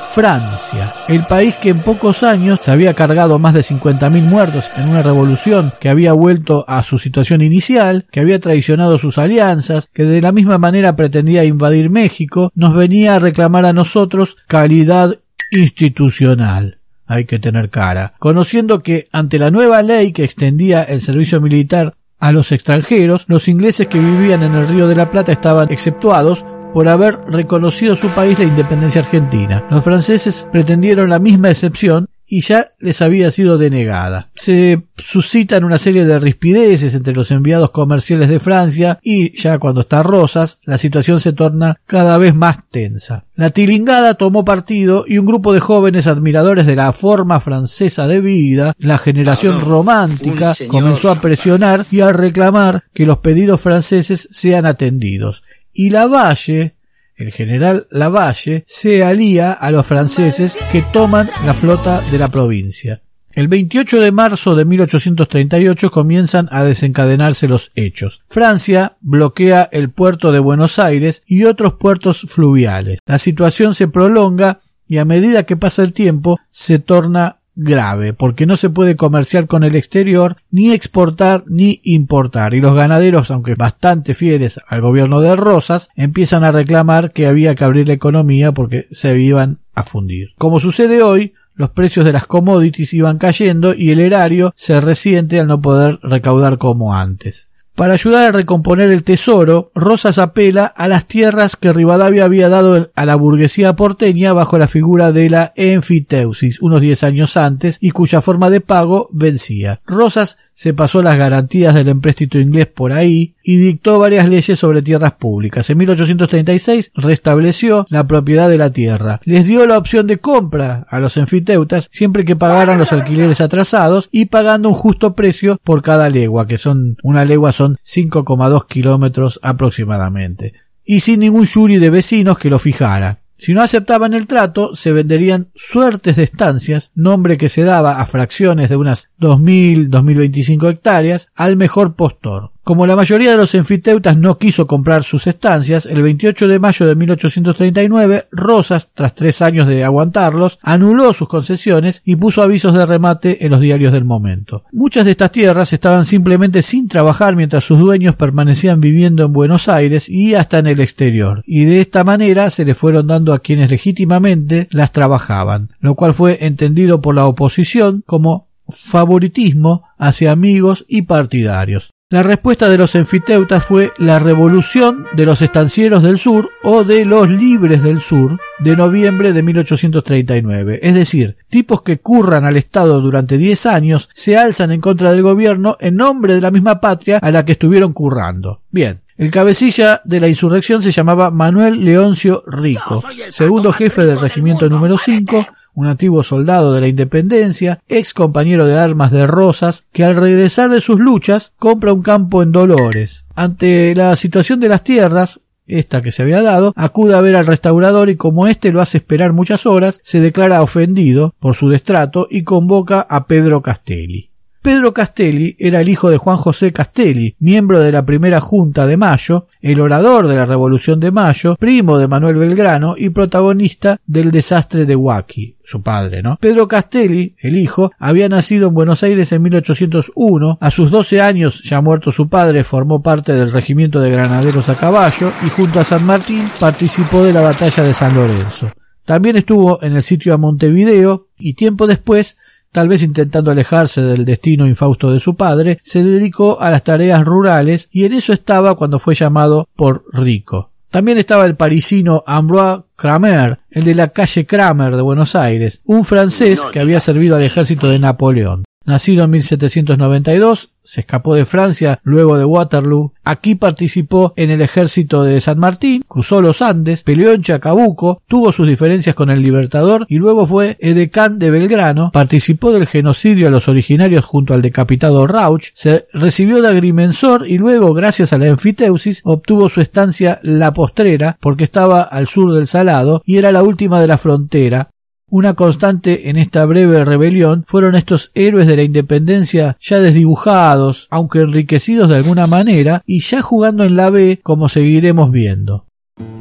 Francia, 0.07 0.95
el 1.09 1.27
país 1.27 1.55
que 1.57 1.71
en 1.71 1.83
pocos 1.83 2.23
años 2.23 2.61
se 2.63 2.71
había 2.71 2.95
cargado 2.95 3.39
más 3.39 3.55
de 3.55 3.61
50.000 3.61 4.23
muertos 4.23 4.71
en 4.77 4.89
una 4.89 5.03
revolución 5.03 5.75
que 5.81 5.89
había 5.89 6.13
vuelto 6.13 6.65
a 6.69 6.83
su 6.83 6.99
situación 6.99 7.43
inicial, 7.43 8.07
que 8.11 8.21
había 8.21 8.41
traicionado 8.41 8.99
sus 8.99 9.19
alianzas, 9.19 9.91
que 9.93 10.05
de 10.05 10.23
la 10.23 10.33
misma 10.33 10.59
manera 10.59 10.97
pretendía 10.97 11.45
invadir 11.45 11.91
México, 11.91 12.51
nos 12.55 12.75
venía 12.75 13.17
a 13.17 13.19
reclamar 13.19 13.67
a 13.67 13.73
nosotros 13.73 14.37
calidad 14.47 15.13
institucional. 15.51 16.79
Hay 17.07 17.25
que 17.25 17.39
tener 17.39 17.71
cara. 17.71 18.15
Conociendo 18.19 18.83
que 18.83 19.09
ante 19.13 19.39
la 19.39 19.51
nueva 19.51 19.83
ley 19.83 20.13
que 20.13 20.25
extendía 20.25 20.83
el 20.83 21.01
servicio 21.01 21.41
militar 21.41 21.95
a 22.19 22.33
los 22.33 22.53
extranjeros, 22.53 23.27
los 23.29 23.49
ingleses 23.49 23.87
que 23.87 23.99
vivían 23.99 24.43
en 24.43 24.55
el 24.55 24.69
Río 24.69 24.89
de 24.89 24.97
la 24.97 25.11
Plata 25.11 25.33
estaban 25.33 25.71
exceptuados, 25.71 26.45
por 26.73 26.89
haber 26.89 27.19
reconocido 27.29 27.97
su 27.97 28.09
país 28.11 28.39
la 28.39 28.45
independencia 28.45 29.01
argentina. 29.01 29.67
Los 29.71 29.85
franceses 29.85 30.49
pretendieron 30.53 31.11
la 31.11 31.19
misma 31.19 31.51
excepción 31.51 32.09
y 32.29 32.41
ya 32.41 32.67
les 32.81 33.03
había 33.03 33.31
sido 33.31 33.57
denegada. 33.57 34.31
Se 34.35 34.83
suscitan 34.97 35.65
una 35.65 35.79
serie 35.79 36.05
de 36.05 36.19
rispideces 36.19 36.95
entre 36.95 37.15
los 37.15 37.31
enviados 37.31 37.71
comerciales 37.71 38.29
de 38.29 38.41
Francia 38.41 38.99
y 39.03 39.37
ya 39.39 39.59
cuando 39.59 39.83
está 39.83 40.03
Rosas, 40.03 40.59
la 40.65 40.79
situación 40.79 41.21
se 41.21 41.33
torna 41.33 41.79
cada 41.87 42.19
vez 42.19 42.35
más 42.35 42.69
tensa. 42.69 43.25
La 43.37 43.51
tilingada 43.51 44.15
tomó 44.15 44.45
partido 44.45 45.05
y 45.07 45.19
un 45.19 45.27
grupo 45.27 45.53
de 45.53 45.61
jóvenes 45.61 46.07
admiradores 46.07 46.67
de 46.67 46.77
la 46.77 46.93
forma 46.93 47.41
francesa 47.41 48.09
de 48.09 48.21
vida, 48.21 48.75
la 48.79 48.99
generación 48.99 49.61
romántica, 49.61 50.55
comenzó 50.69 51.11
a 51.11 51.21
presionar 51.21 51.87
y 51.91 52.01
a 52.01 52.13
reclamar 52.13 52.85
que 52.93 53.07
los 53.07 53.19
pedidos 53.19 53.61
franceses 53.61 54.29
sean 54.33 54.67
atendidos 54.67 55.43
y 55.77 55.91
Lavalle, 55.91 56.75
el 57.17 57.31
general 57.31 57.87
Lavalle, 57.91 58.65
se 58.67 59.05
alía 59.05 59.53
a 59.53 59.71
los 59.71 59.87
franceses 59.87 60.59
que 60.73 60.83
toman 60.83 61.31
la 61.45 61.55
flota 61.55 62.01
de 62.11 62.19
la 62.19 62.29
provincia. 62.29 63.03
El 63.33 63.49
28 63.49 64.01
de 64.01 64.13
marzo 64.13 64.55
de 64.55 64.65
1838 64.65 65.91
comienzan 65.91 66.49
a 66.51 66.65
desencadenarse 66.65 67.49
los 67.49 67.71
hechos. 67.75 68.23
Francia 68.27 68.97
bloquea 69.03 69.69
el 69.73 69.91
puerto 69.91 70.33
de 70.33 70.39
Buenos 70.39 70.79
Aires 70.79 71.23
y 71.27 71.45
otros 71.45 71.75
puertos 71.75 72.23
fluviales. 72.23 72.99
La 73.05 73.19
situación 73.19 73.75
se 73.75 73.89
prolonga 73.89 74.63
y 74.89 74.97
a 74.97 75.05
medida 75.05 75.43
que 75.43 75.59
pasa 75.59 75.83
el 75.83 75.93
tiempo 75.93 76.39
se 76.49 76.79
torna 76.79 77.41
grave, 77.57 78.13
porque 78.13 78.47
no 78.47 78.57
se 78.57 78.71
puede 78.71 78.97
comerciar 78.97 79.47
con 79.47 79.65
el 79.65 79.75
exterior, 79.75 80.37
ni 80.51 80.73
exportar 80.73 81.43
ni 81.47 81.81
importar, 81.83 82.55
y 82.55 82.61
los 82.61 82.75
ganaderos, 82.75 83.31
aunque 83.31 83.55
bastante 83.55 84.15
fieles 84.15 84.61
al 84.69 84.83
gobierno 84.83 85.21
de 85.21 85.35
Rosas, 85.35 85.89
empiezan 85.97 86.45
a 86.45 86.53
reclamar 86.53 87.13
que 87.13 87.27
había 87.27 87.55
que 87.55 87.65
abrir 87.65 87.89
la 87.89 87.95
economía 87.95 88.53
porque 88.53 88.87
se 88.93 89.19
iban 89.19 89.59
a 89.75 89.83
fundir. 89.83 90.29
Como 90.37 90.61
sucede 90.61 91.03
hoy, 91.03 91.35
los 91.55 91.71
precios 91.71 92.05
de 92.05 92.13
las 92.13 92.27
commodities 92.27 92.93
iban 92.93 93.19
cayendo 93.19 93.75
y 93.75 93.91
el 93.91 94.01
erario 94.01 94.53
se 94.55 94.81
resiente 94.81 95.41
al 95.41 95.47
no 95.47 95.61
poder 95.61 95.99
recaudar 96.03 96.59
como 96.59 96.95
antes. 96.95 97.53
Para 97.77 97.93
ayudar 97.93 98.25
a 98.25 98.33
recomponer 98.33 98.91
el 98.91 99.05
tesoro, 99.05 99.71
Rosas 99.75 100.17
apela 100.17 100.65
a 100.65 100.89
las 100.89 101.05
tierras 101.05 101.57
que 101.57 101.75
Rivadavia 101.75 102.25
había 102.25 102.49
dado 102.49 102.91
a 102.95 103.05
la 103.05 103.17
burguesía 103.17 103.75
porteña 103.75 104.33
bajo 104.33 104.57
la 104.57 104.67
figura 104.67 105.13
de 105.13 105.29
la 105.29 105.53
enfiteusis 105.57 106.63
unos 106.63 106.81
diez 106.81 107.05
años 107.05 107.37
antes 107.37 107.77
y 107.83 107.91
cuya 107.91 108.23
forma 108.23 108.49
de 108.49 108.63
pago 108.63 109.11
vencía. 109.13 109.81
Rosas 109.85 110.39
se 110.57 110.73
pasó 110.73 111.03
las 111.03 111.19
garantías 111.19 111.75
del 111.75 111.89
empréstito 111.89 112.39
inglés 112.39 112.67
por 112.67 112.95
ahí 112.95 113.35
y 113.43 113.59
dictó 113.59 113.99
varias 113.99 114.27
leyes 114.27 114.59
sobre 114.59 114.81
tierras 114.81 115.13
públicas. 115.13 115.69
En 115.69 115.77
1836 115.77 116.93
restableció 116.95 117.87
la 117.91 118.07
propiedad 118.07 118.49
de 118.49 118.57
la 118.57 118.73
tierra. 118.73 119.21
Les 119.25 119.45
dio 119.45 119.67
la 119.67 119.77
opción 119.77 120.07
de 120.07 120.17
compra 120.17 120.87
a 120.89 120.99
los 120.99 121.19
enfiteutas 121.19 121.91
siempre 121.93 122.25
que 122.25 122.37
pagaran 122.37 122.79
los 122.79 122.95
alquileres 122.95 123.43
atrasados 123.43 124.09
y 124.11 124.27
pagando 124.27 124.71
un 124.71 124.75
justo 124.75 125.15
precio 125.15 125.61
por 125.63 125.83
cada 125.83 126.09
legua, 126.09 126.47
que 126.47 126.57
son 126.57 126.97
una 127.03 127.27
legua 127.27 127.53
son 127.53 127.77
5,2 127.85 128.67
kilómetros 128.67 129.39
aproximadamente. 129.43 130.55
Y 130.87 131.01
sin 131.01 131.21
ningún 131.21 131.45
jury 131.45 131.77
de 131.77 131.91
vecinos 131.91 132.39
que 132.39 132.49
lo 132.49 132.59
fijara. 132.59 133.19
Si 133.39 133.53
no 133.53 133.63
aceptaban 133.63 134.15
el 134.15 134.27
trato, 134.27 134.75
se 134.75 134.93
venderían 134.93 135.49
suertes 135.55 136.17
de 136.17 136.23
estancias, 136.23 136.93
nombre 136.95 137.37
que 137.37 137.49
se 137.49 137.65
daba 137.65 138.01
a 138.01 138.07
fracciones 138.07 138.71
de 138.71 138.77
unas 138.77 139.11
2.000, 139.21 139.89
2.025 139.91 140.73
hectáreas, 140.73 141.31
al 141.37 141.57
mejor 141.57 141.95
postor. 141.95 142.51
Como 142.67 142.89
la 142.89 142.97
mayoría 142.97 143.31
de 143.31 143.37
los 143.37 143.55
enfiteutas 143.55 144.17
no 144.17 144.39
quiso 144.39 144.67
comprar 144.67 145.05
sus 145.05 145.29
estancias, 145.29 145.87
el 145.87 146.03
28 146.03 146.49
de 146.49 146.59
mayo 146.59 146.85
de 146.85 146.97
1839, 146.97 148.25
Rosas, 148.33 148.91
tras 148.93 149.15
tres 149.15 149.41
años 149.41 149.69
de 149.69 149.85
aguantarlos, 149.85 150.59
anuló 150.63 151.13
sus 151.13 151.29
concesiones 151.29 152.03
y 152.05 152.17
puso 152.17 152.43
avisos 152.43 152.75
de 152.75 152.85
remate 152.85 153.45
en 153.45 153.53
los 153.53 153.61
diarios 153.61 153.93
del 153.93 154.05
momento. 154.05 154.65
Muchas 154.73 155.05
de 155.05 155.13
estas 155.13 155.31
tierras 155.31 155.73
estaban 155.73 156.05
simplemente 156.05 156.61
sin 156.61 156.89
trabajar 156.89 157.37
mientras 157.37 157.63
sus 157.63 157.79
dueños 157.79 158.17
permanecían 158.17 158.81
viviendo 158.81 159.25
en 159.25 159.33
Buenos 159.33 159.69
Aires 159.69 160.09
y 160.09 160.35
hasta 160.35 160.59
en 160.59 160.67
el 160.67 160.81
exterior, 160.81 161.45
y 161.47 161.67
de 161.67 161.79
esta 161.79 162.03
manera 162.03 162.51
se 162.51 162.65
le 162.65 162.75
fueron 162.75 163.07
dando 163.07 163.33
a 163.33 163.39
quienes 163.39 163.71
legítimamente 163.71 164.67
las 164.73 164.91
trabajaban, 164.91 165.71
lo 165.79 165.95
cual 165.95 166.15
fue 166.15 166.45
entendido 166.45 167.01
por 167.01 167.15
la 167.15 167.27
oposición 167.27 168.03
como 168.05 168.49
favoritismo 168.69 169.85
hacia 169.99 170.33
amigos 170.33 170.85
y 170.89 171.03
partidarios. 171.03 171.93
La 172.09 172.23
respuesta 172.23 172.69
de 172.69 172.79
los 172.79 172.95
enfiteutas 172.95 173.65
fue 173.65 173.93
la 173.99 174.21
revolución 174.21 175.07
de 175.15 175.27
los 175.27 175.43
estancieros 175.43 176.05
del 176.05 176.21
sur 176.21 176.53
o 176.63 176.85
de 176.85 177.05
los 177.05 177.29
libres 177.29 177.83
del 177.83 178.01
sur 178.01 178.39
de 178.61 178.77
noviembre 178.77 179.33
de 179.33 179.43
1839. 179.43 180.79
Es 180.85 180.95
decir, 180.95 181.37
tipos 181.51 181.83
que 181.83 181.99
curran 181.99 182.45
al 182.45 182.57
Estado 182.57 183.01
durante 183.01 183.39
10 183.39 183.67
años 183.67 184.09
se 184.13 184.37
alzan 184.37 184.71
en 184.71 184.81
contra 184.81 185.11
del 185.11 185.23
gobierno 185.23 185.77
en 185.81 185.97
nombre 185.97 186.37
de 186.37 186.41
la 186.41 186.53
misma 186.53 186.79
patria 186.81 187.19
a 187.19 187.33
la 187.33 187.45
que 187.45 187.53
estuvieron 187.53 187.93
currando. 187.93 188.61
Bien. 188.71 189.01
El 189.17 189.33
cabecilla 189.33 190.01
de 190.05 190.21
la 190.21 190.29
insurrección 190.29 190.83
se 190.83 190.93
llamaba 190.93 191.33
Manuel 191.33 191.85
Leoncio 191.85 192.45
Rico, 192.47 193.03
segundo 193.31 193.73
jefe 193.73 194.07
del 194.07 194.21
regimiento 194.21 194.69
número 194.69 194.97
5, 194.97 195.45
un 195.77 195.87
antiguo 195.87 196.23
soldado 196.23 196.73
de 196.73 196.81
la 196.81 196.89
Independencia, 196.89 197.81
ex 197.87 198.15
compañero 198.15 198.67
de 198.67 198.79
armas 198.79 199.13
de 199.13 199.27
Rosas, 199.27 199.85
que 199.93 200.05
al 200.05 200.17
regresar 200.17 200.71
de 200.71 200.81
sus 200.81 200.99
luchas 200.99 201.53
compra 201.59 201.93
un 201.93 202.03
campo 202.03 202.43
en 202.43 202.51
Dolores. 202.51 203.27
Ante 203.35 203.95
la 203.95 204.17
situación 204.17 204.59
de 204.59 204.69
las 204.69 204.83
tierras, 204.83 205.43
esta 205.67 206.01
que 206.01 206.13
se 206.13 206.23
había 206.23 206.43
dado, 206.43 206.73
acude 206.77 207.15
a 207.15 207.21
ver 207.21 207.37
al 207.37 207.47
restaurador 207.47 208.09
y 208.09 208.17
como 208.17 208.47
éste 208.47 208.73
lo 208.73 208.81
hace 208.81 208.99
esperar 208.99 209.35
muchas 209.35 209.67
horas, 209.67 210.01
se 210.03 210.21
declara 210.21 210.63
ofendido 210.63 211.35
por 211.41 211.55
su 211.55 211.69
destrato 211.69 212.27
y 212.31 212.43
convoca 212.43 213.01
a 213.01 213.27
Pedro 213.27 213.61
Castelli. 213.61 214.31
Pedro 214.67 214.93
Castelli 214.93 215.55
era 215.61 215.81
el 215.81 215.89
hijo 215.89 216.11
de 216.11 216.19
Juan 216.19 216.39
José 216.39 216.73
Castelli, 216.73 217.37
miembro 217.39 217.79
de 217.79 217.93
la 217.93 218.05
primera 218.05 218.41
Junta 218.41 218.89
de 218.89 218.97
Mayo, 218.97 219.47
el 219.63 219.79
orador 219.79 220.27
de 220.27 220.35
la 220.35 220.45
Revolución 220.45 220.99
de 220.99 221.13
Mayo, 221.13 221.55
primo 221.55 221.99
de 221.99 222.09
Manuel 222.09 222.35
Belgrano 222.35 222.97
y 222.99 223.11
protagonista 223.11 224.01
del 224.09 224.33
desastre 224.33 224.85
de 224.85 224.97
Huaki, 224.97 225.55
su 225.63 225.85
padre, 225.85 226.21
¿no? 226.21 226.37
Pedro 226.41 226.67
Castelli, 226.67 227.37
el 227.39 227.57
hijo, 227.57 227.93
había 228.01 228.29
nacido 228.29 228.67
en 228.67 228.75
Buenos 228.75 229.05
Aires 229.05 229.31
en 229.31 229.43
1801, 229.43 230.59
a 230.61 230.71
sus 230.73 230.91
12 230.91 231.21
años, 231.21 231.63
ya 231.63 231.81
muerto 231.81 232.11
su 232.11 232.29
padre, 232.29 232.65
formó 232.65 233.01
parte 233.01 233.35
del 233.35 233.53
regimiento 233.53 234.01
de 234.01 234.11
granaderos 234.11 234.69
a 234.69 234.77
caballo 234.77 235.33
y 235.47 235.49
junto 235.49 235.79
a 235.79 235.85
San 235.85 236.05
Martín 236.05 236.51
participó 236.59 237.23
de 237.23 237.33
la 237.33 237.41
batalla 237.41 237.85
de 237.85 237.95
San 237.95 238.17
Lorenzo. 238.17 238.73
También 239.05 239.37
estuvo 239.37 239.81
en 239.85 239.95
el 239.95 240.03
sitio 240.03 240.33
de 240.33 240.39
Montevideo 240.39 241.29
y 241.39 241.55
tiempo 241.55 241.87
después 241.87 242.39
tal 242.73 242.89
vez 242.89 243.03
intentando 243.03 243.51
alejarse 243.51 244.03
del 244.03 244.25
destino 244.25 244.67
infausto 244.67 245.11
de 245.11 245.21
su 245.21 245.37
padre, 245.37 245.79
se 245.83 246.03
dedicó 246.03 246.61
a 246.61 246.71
las 246.71 246.85
tareas 246.85 247.25
rurales 247.25 247.89
y 247.93 248.05
en 248.05 248.13
eso 248.13 248.33
estaba 248.33 248.75
cuando 248.77 248.99
fue 248.99 249.15
llamado 249.15 249.69
por 249.77 250.05
Rico. 250.13 250.73
También 250.91 251.19
estaba 251.19 251.45
el 251.47 251.57
parisino 251.57 252.23
Ambroise 252.27 252.85
Kramer, 252.97 253.59
el 253.71 253.85
de 253.85 253.95
la 253.95 254.09
calle 254.09 254.47
Kramer 254.47 254.97
de 254.97 255.03
Buenos 255.03 255.35
Aires, 255.37 255.83
un 255.85 256.05
francés 256.05 256.63
que 256.73 256.81
había 256.81 257.01
servido 257.01 257.37
al 257.37 257.43
ejército 257.43 257.89
de 257.89 257.99
Napoleón. 257.99 258.65
Nacido 258.87 259.25
en 259.25 259.31
1792, 259.31 260.71
se 260.87 261.01
escapó 261.01 261.35
de 261.35 261.45
Francia 261.45 261.99
luego 262.05 262.39
de 262.39 262.45
Waterloo. 262.45 263.13
Aquí 263.25 263.57
participó 263.57 264.33
en 264.37 264.51
el 264.51 264.63
ejército 264.63 265.25
de 265.25 265.41
San 265.41 265.59
Martín, 265.59 266.05
cruzó 266.07 266.41
los 266.41 266.63
Andes, 266.63 267.03
peleó 267.03 267.33
en 267.33 267.43
Chacabuco, 267.43 268.23
tuvo 268.29 268.53
sus 268.53 268.69
diferencias 268.69 269.17
con 269.17 269.31
el 269.31 269.43
Libertador 269.43 270.07
y 270.09 270.19
luego 270.19 270.47
fue 270.47 270.77
edecán 270.79 271.41
de 271.41 271.51
Belgrano, 271.51 272.11
participó 272.13 272.73
del 272.73 272.87
genocidio 272.87 273.49
a 273.49 273.51
los 273.51 273.69
originarios 273.69 274.25
junto 274.25 274.55
al 274.55 274.63
decapitado 274.63 275.27
Rauch, 275.27 275.73
se 275.75 276.07
recibió 276.13 276.63
de 276.63 276.69
agrimensor 276.69 277.47
y 277.49 277.59
luego, 277.59 277.93
gracias 277.93 278.33
a 278.33 278.39
la 278.39 278.47
enfiteusis, 278.47 279.23
obtuvo 279.25 279.69
su 279.69 279.81
estancia 279.81 280.39
La 280.45 280.73
Postrera 280.73 281.37
porque 281.41 281.65
estaba 281.65 282.03
al 282.03 282.29
sur 282.29 282.55
del 282.55 282.69
Salado 282.69 283.23
y 283.25 283.39
era 283.39 283.51
la 283.51 283.65
última 283.65 284.01
de 284.01 284.07
la 284.07 284.19
frontera, 284.19 284.91
una 285.29 285.55
constante 285.55 286.31
en 286.31 286.37
esta 286.37 286.65
breve 286.67 287.05
rebelión 287.05 287.65
fueron 287.67 287.97
estos 287.97 288.31
héroes 288.35 288.67
de 288.67 288.77
la 288.77 288.83
independencia 288.85 289.77
ya 289.81 289.99
desdibujados, 289.99 291.09
aunque 291.11 291.41
enriquecidos 291.41 292.09
de 292.09 292.17
alguna 292.17 292.47
manera, 292.47 293.03
y 293.07 293.21
ya 293.21 293.43
jugando 293.43 293.85
en 293.85 293.97
la 293.97 294.11
B 294.11 294.41
como 294.43 294.69
seguiremos 294.69 295.33
viendo. 295.33 295.87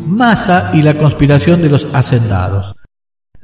Massa 0.07 0.71
y 0.73 0.83
la 0.83 0.93
conspiración 0.93 1.61
de 1.61 1.69
los 1.69 1.93
hacendados. 1.93 2.75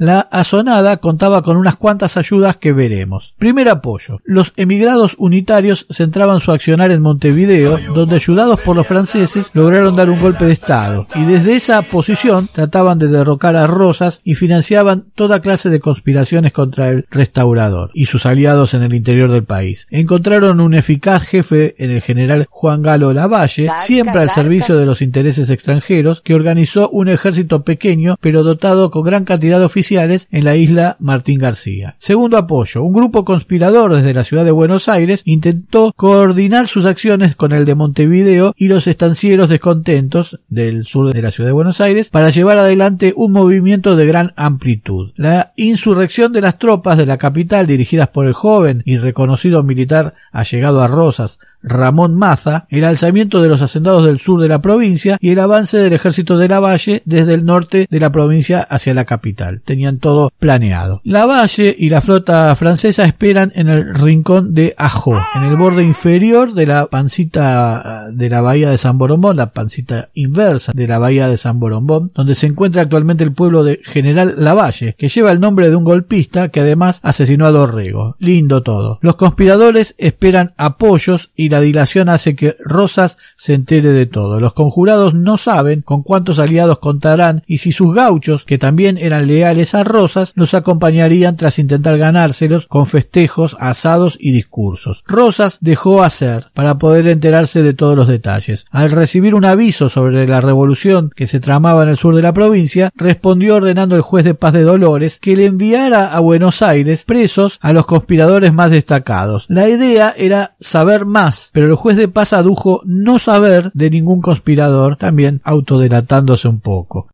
La 0.01 0.21
azonada 0.21 0.97
contaba 0.97 1.43
con 1.43 1.57
unas 1.57 1.75
cuantas 1.75 2.17
ayudas 2.17 2.57
que 2.57 2.73
veremos. 2.73 3.35
Primer 3.37 3.69
apoyo. 3.69 4.19
Los 4.25 4.51
emigrados 4.55 5.13
unitarios 5.19 5.85
centraban 5.91 6.39
su 6.39 6.51
accionar 6.51 6.89
en 6.89 7.03
Montevideo, 7.03 7.77
donde 7.93 8.15
ayudados 8.15 8.59
por 8.61 8.75
los 8.75 8.87
franceses 8.87 9.51
lograron 9.53 9.95
dar 9.95 10.09
un 10.09 10.19
golpe 10.19 10.45
de 10.45 10.53
Estado, 10.53 11.05
y 11.13 11.25
desde 11.25 11.53
esa 11.53 11.79
posición 11.83 12.49
trataban 12.51 12.97
de 12.97 13.09
derrocar 13.09 13.55
a 13.55 13.67
Rosas 13.67 14.21
y 14.23 14.33
financiaban 14.33 15.05
toda 15.13 15.39
clase 15.39 15.69
de 15.69 15.79
conspiraciones 15.79 16.51
contra 16.51 16.89
el 16.89 17.05
restaurador 17.11 17.91
y 17.93 18.07
sus 18.07 18.25
aliados 18.25 18.73
en 18.73 18.81
el 18.81 18.95
interior 18.95 19.31
del 19.31 19.43
país. 19.43 19.85
Encontraron 19.91 20.61
un 20.61 20.73
eficaz 20.73 21.27
jefe 21.27 21.75
en 21.77 21.91
el 21.91 22.01
general 22.01 22.47
Juan 22.49 22.81
Galo 22.81 23.13
Lavalle, 23.13 23.69
siempre 23.77 24.19
al 24.19 24.31
servicio 24.31 24.77
de 24.77 24.87
los 24.87 25.03
intereses 25.03 25.51
extranjeros, 25.51 26.21
que 26.21 26.33
organizó 26.33 26.89
un 26.89 27.07
ejército 27.07 27.61
pequeño 27.61 28.17
pero 28.19 28.41
dotado 28.41 28.89
con 28.89 29.03
gran 29.03 29.25
cantidad 29.25 29.59
de 29.59 29.65
oficiales 29.65 29.90
en 29.91 30.45
la 30.45 30.55
isla 30.55 30.95
Martín 30.99 31.39
García. 31.39 31.95
Segundo 31.97 32.37
apoyo, 32.37 32.81
un 32.81 32.93
grupo 32.93 33.25
conspirador 33.25 33.93
desde 33.93 34.13
la 34.13 34.23
ciudad 34.23 34.45
de 34.45 34.51
Buenos 34.51 34.87
Aires 34.87 35.21
intentó 35.25 35.91
coordinar 35.97 36.69
sus 36.69 36.85
acciones 36.85 37.35
con 37.35 37.51
el 37.51 37.65
de 37.65 37.75
Montevideo 37.75 38.53
y 38.55 38.69
los 38.69 38.87
estancieros 38.87 39.49
descontentos 39.49 40.39
del 40.47 40.85
sur 40.85 41.13
de 41.13 41.21
la 41.21 41.31
ciudad 41.31 41.49
de 41.49 41.53
Buenos 41.53 41.81
Aires 41.81 42.09
para 42.09 42.29
llevar 42.29 42.57
adelante 42.57 43.11
un 43.17 43.33
movimiento 43.33 43.97
de 43.97 44.05
gran 44.05 44.31
amplitud. 44.37 45.11
La 45.17 45.51
insurrección 45.57 46.31
de 46.31 46.39
las 46.39 46.57
tropas 46.57 46.97
de 46.97 47.05
la 47.05 47.17
capital 47.17 47.67
dirigidas 47.67 48.07
por 48.07 48.27
el 48.27 48.33
joven 48.33 48.83
y 48.85 48.97
reconocido 48.97 49.61
militar 49.61 50.13
allegado 50.31 50.79
a 50.79 50.87
Rosas, 50.87 51.39
Ramón 51.63 52.15
Maza, 52.15 52.67
el 52.69 52.83
alzamiento 52.83 53.41
de 53.41 53.47
los 53.47 53.61
hacendados 53.61 54.05
del 54.05 54.19
sur 54.19 54.41
de 54.41 54.47
la 54.47 54.61
provincia 54.61 55.17
y 55.19 55.31
el 55.31 55.39
avance 55.39 55.77
del 55.77 55.93
ejército 55.93 56.37
de 56.37 56.47
Lavalle 56.47 57.01
desde 57.05 57.33
el 57.33 57.45
norte 57.45 57.87
de 57.89 57.99
la 57.99 58.11
provincia 58.11 58.61
hacia 58.61 58.93
la 58.93 59.05
capital. 59.05 59.61
Tenían 59.63 59.99
todo 59.99 60.31
planeado. 60.39 61.01
Lavalle 61.03 61.75
y 61.77 61.89
la 61.89 62.01
flota 62.01 62.53
francesa 62.55 63.05
esperan 63.05 63.51
en 63.55 63.69
el 63.69 63.93
rincón 63.93 64.53
de 64.53 64.73
Ajo, 64.77 65.17
en 65.35 65.43
el 65.43 65.55
borde 65.55 65.83
inferior 65.83 66.53
de 66.53 66.65
la 66.65 66.87
pancita 66.87 68.07
de 68.11 68.29
la 68.29 68.41
bahía 68.41 68.69
de 68.69 68.77
San 68.77 68.97
Borombón, 68.97 69.37
la 69.37 69.51
pancita 69.51 70.09
inversa 70.13 70.71
de 70.73 70.87
la 70.87 70.99
bahía 70.99 71.29
de 71.29 71.37
San 71.37 71.59
Borombón, 71.59 72.11
donde 72.15 72.35
se 72.35 72.47
encuentra 72.47 72.81
actualmente 72.81 73.23
el 73.23 73.33
pueblo 73.33 73.63
de 73.63 73.79
General 73.83 74.33
Lavalle, 74.37 74.95
que 74.97 75.07
lleva 75.07 75.31
el 75.31 75.39
nombre 75.39 75.69
de 75.69 75.75
un 75.75 75.83
golpista 75.83 76.49
que 76.49 76.61
además 76.61 76.99
asesinó 77.03 77.45
a 77.45 77.51
Dorrego. 77.51 78.15
Lindo 78.19 78.63
todo. 78.63 78.99
Los 79.01 79.15
conspiradores 79.15 79.95
esperan 79.97 80.53
apoyos 80.57 81.31
y 81.35 81.50
la 81.51 81.59
dilación 81.59 82.09
hace 82.09 82.35
que 82.35 82.55
Rosas 82.65 83.19
se 83.35 83.53
entere 83.53 83.91
de 83.91 84.07
todo. 84.07 84.39
Los 84.39 84.53
conjurados 84.53 85.13
no 85.13 85.37
saben 85.37 85.81
con 85.81 86.01
cuántos 86.01 86.39
aliados 86.39 86.79
contarán 86.79 87.43
y 87.45 87.59
si 87.59 87.71
sus 87.71 87.93
gauchos, 87.93 88.43
que 88.43 88.57
también 88.57 88.97
eran 88.97 89.27
leales 89.27 89.75
a 89.75 89.83
Rosas, 89.83 90.33
los 90.35 90.53
acompañarían 90.53 91.37
tras 91.37 91.59
intentar 91.59 91.97
ganárselos 91.97 92.65
con 92.65 92.85
festejos, 92.85 93.57
asados 93.59 94.17
y 94.19 94.31
discursos. 94.31 95.03
Rosas 95.05 95.59
dejó 95.61 96.03
hacer 96.03 96.47
para 96.53 96.77
poder 96.77 97.07
enterarse 97.07 97.61
de 97.61 97.73
todos 97.73 97.95
los 97.95 98.07
detalles. 98.07 98.65
Al 98.71 98.91
recibir 98.91 99.35
un 99.35 99.45
aviso 99.45 99.89
sobre 99.89 100.25
la 100.27 100.41
revolución 100.41 101.11
que 101.15 101.27
se 101.27 101.39
tramaba 101.39 101.83
en 101.83 101.89
el 101.89 101.97
sur 101.97 102.15
de 102.15 102.21
la 102.21 102.33
provincia, 102.33 102.91
respondió 102.95 103.55
ordenando 103.55 103.95
al 103.95 104.01
juez 104.01 104.25
de 104.25 104.33
paz 104.33 104.53
de 104.53 104.63
Dolores 104.63 105.19
que 105.19 105.35
le 105.35 105.45
enviara 105.45 106.15
a 106.15 106.19
Buenos 106.19 106.61
Aires 106.61 107.03
presos 107.03 107.59
a 107.61 107.73
los 107.73 107.85
conspiradores 107.85 108.53
más 108.53 108.71
destacados. 108.71 109.45
La 109.49 109.67
idea 109.67 110.13
era 110.17 110.51
saber 110.59 111.05
más 111.05 111.40
pero 111.53 111.67
el 111.67 111.75
juez 111.75 111.97
de 111.97 112.07
paz 112.07 112.33
adujo 112.33 112.81
no 112.85 113.19
saber 113.19 113.71
de 113.73 113.89
ningún 113.89 114.21
conspirador, 114.21 114.97
también 114.97 115.41
autodelatándose 115.43 116.47
un 116.47 116.59
poco. 116.59 117.07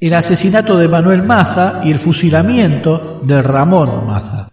El 0.00 0.14
asesinato 0.14 0.76
de 0.76 0.88
Manuel 0.88 1.22
Maza 1.22 1.80
y 1.84 1.90
el 1.90 1.98
fusilamiento 1.98 3.20
de 3.24 3.42
Ramón 3.42 4.06
Maza. 4.06 4.52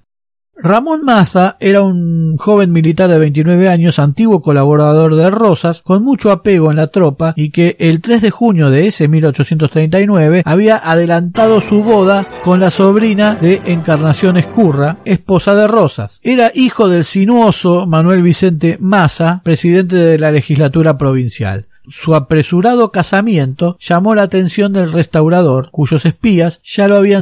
Ramón 0.57 1.03
Maza 1.03 1.57
era 1.59 1.81
un 1.81 2.37
joven 2.37 2.71
militar 2.71 3.09
de 3.09 3.19
29 3.19 3.67
años, 3.67 3.99
antiguo 3.99 4.41
colaborador 4.41 5.15
de 5.15 5.29
Rosas, 5.29 5.81
con 5.81 6.03
mucho 6.03 6.31
apego 6.31 6.71
en 6.71 6.77
la 6.77 6.87
tropa 6.87 7.33
y 7.35 7.49
que 7.49 7.75
el 7.77 8.01
3 8.01 8.21
de 8.21 8.31
junio 8.31 8.69
de 8.69 8.87
ese 8.87 9.09
1839 9.09 10.43
había 10.45 10.77
adelantado 10.77 11.59
su 11.59 11.83
boda 11.83 12.27
con 12.41 12.61
la 12.61 12.71
sobrina 12.71 13.35
de 13.35 13.61
Encarnación 13.65 14.37
Escurra, 14.37 14.97
esposa 15.03 15.55
de 15.55 15.67
Rosas. 15.67 16.21
Era 16.23 16.49
hijo 16.55 16.87
del 16.87 17.03
sinuoso 17.03 17.85
Manuel 17.85 18.21
Vicente 18.21 18.77
Maza, 18.79 19.41
presidente 19.43 19.97
de 19.97 20.17
la 20.17 20.31
legislatura 20.31 20.97
provincial. 20.97 21.65
Su 21.87 22.15
apresurado 22.15 22.89
casamiento 22.91 23.77
llamó 23.79 24.15
la 24.15 24.23
atención 24.23 24.73
del 24.73 24.91
restaurador, 24.91 25.69
cuyos 25.71 26.05
espías 26.05 26.61
ya 26.63 26.87
lo 26.87 26.95
habían 26.95 27.21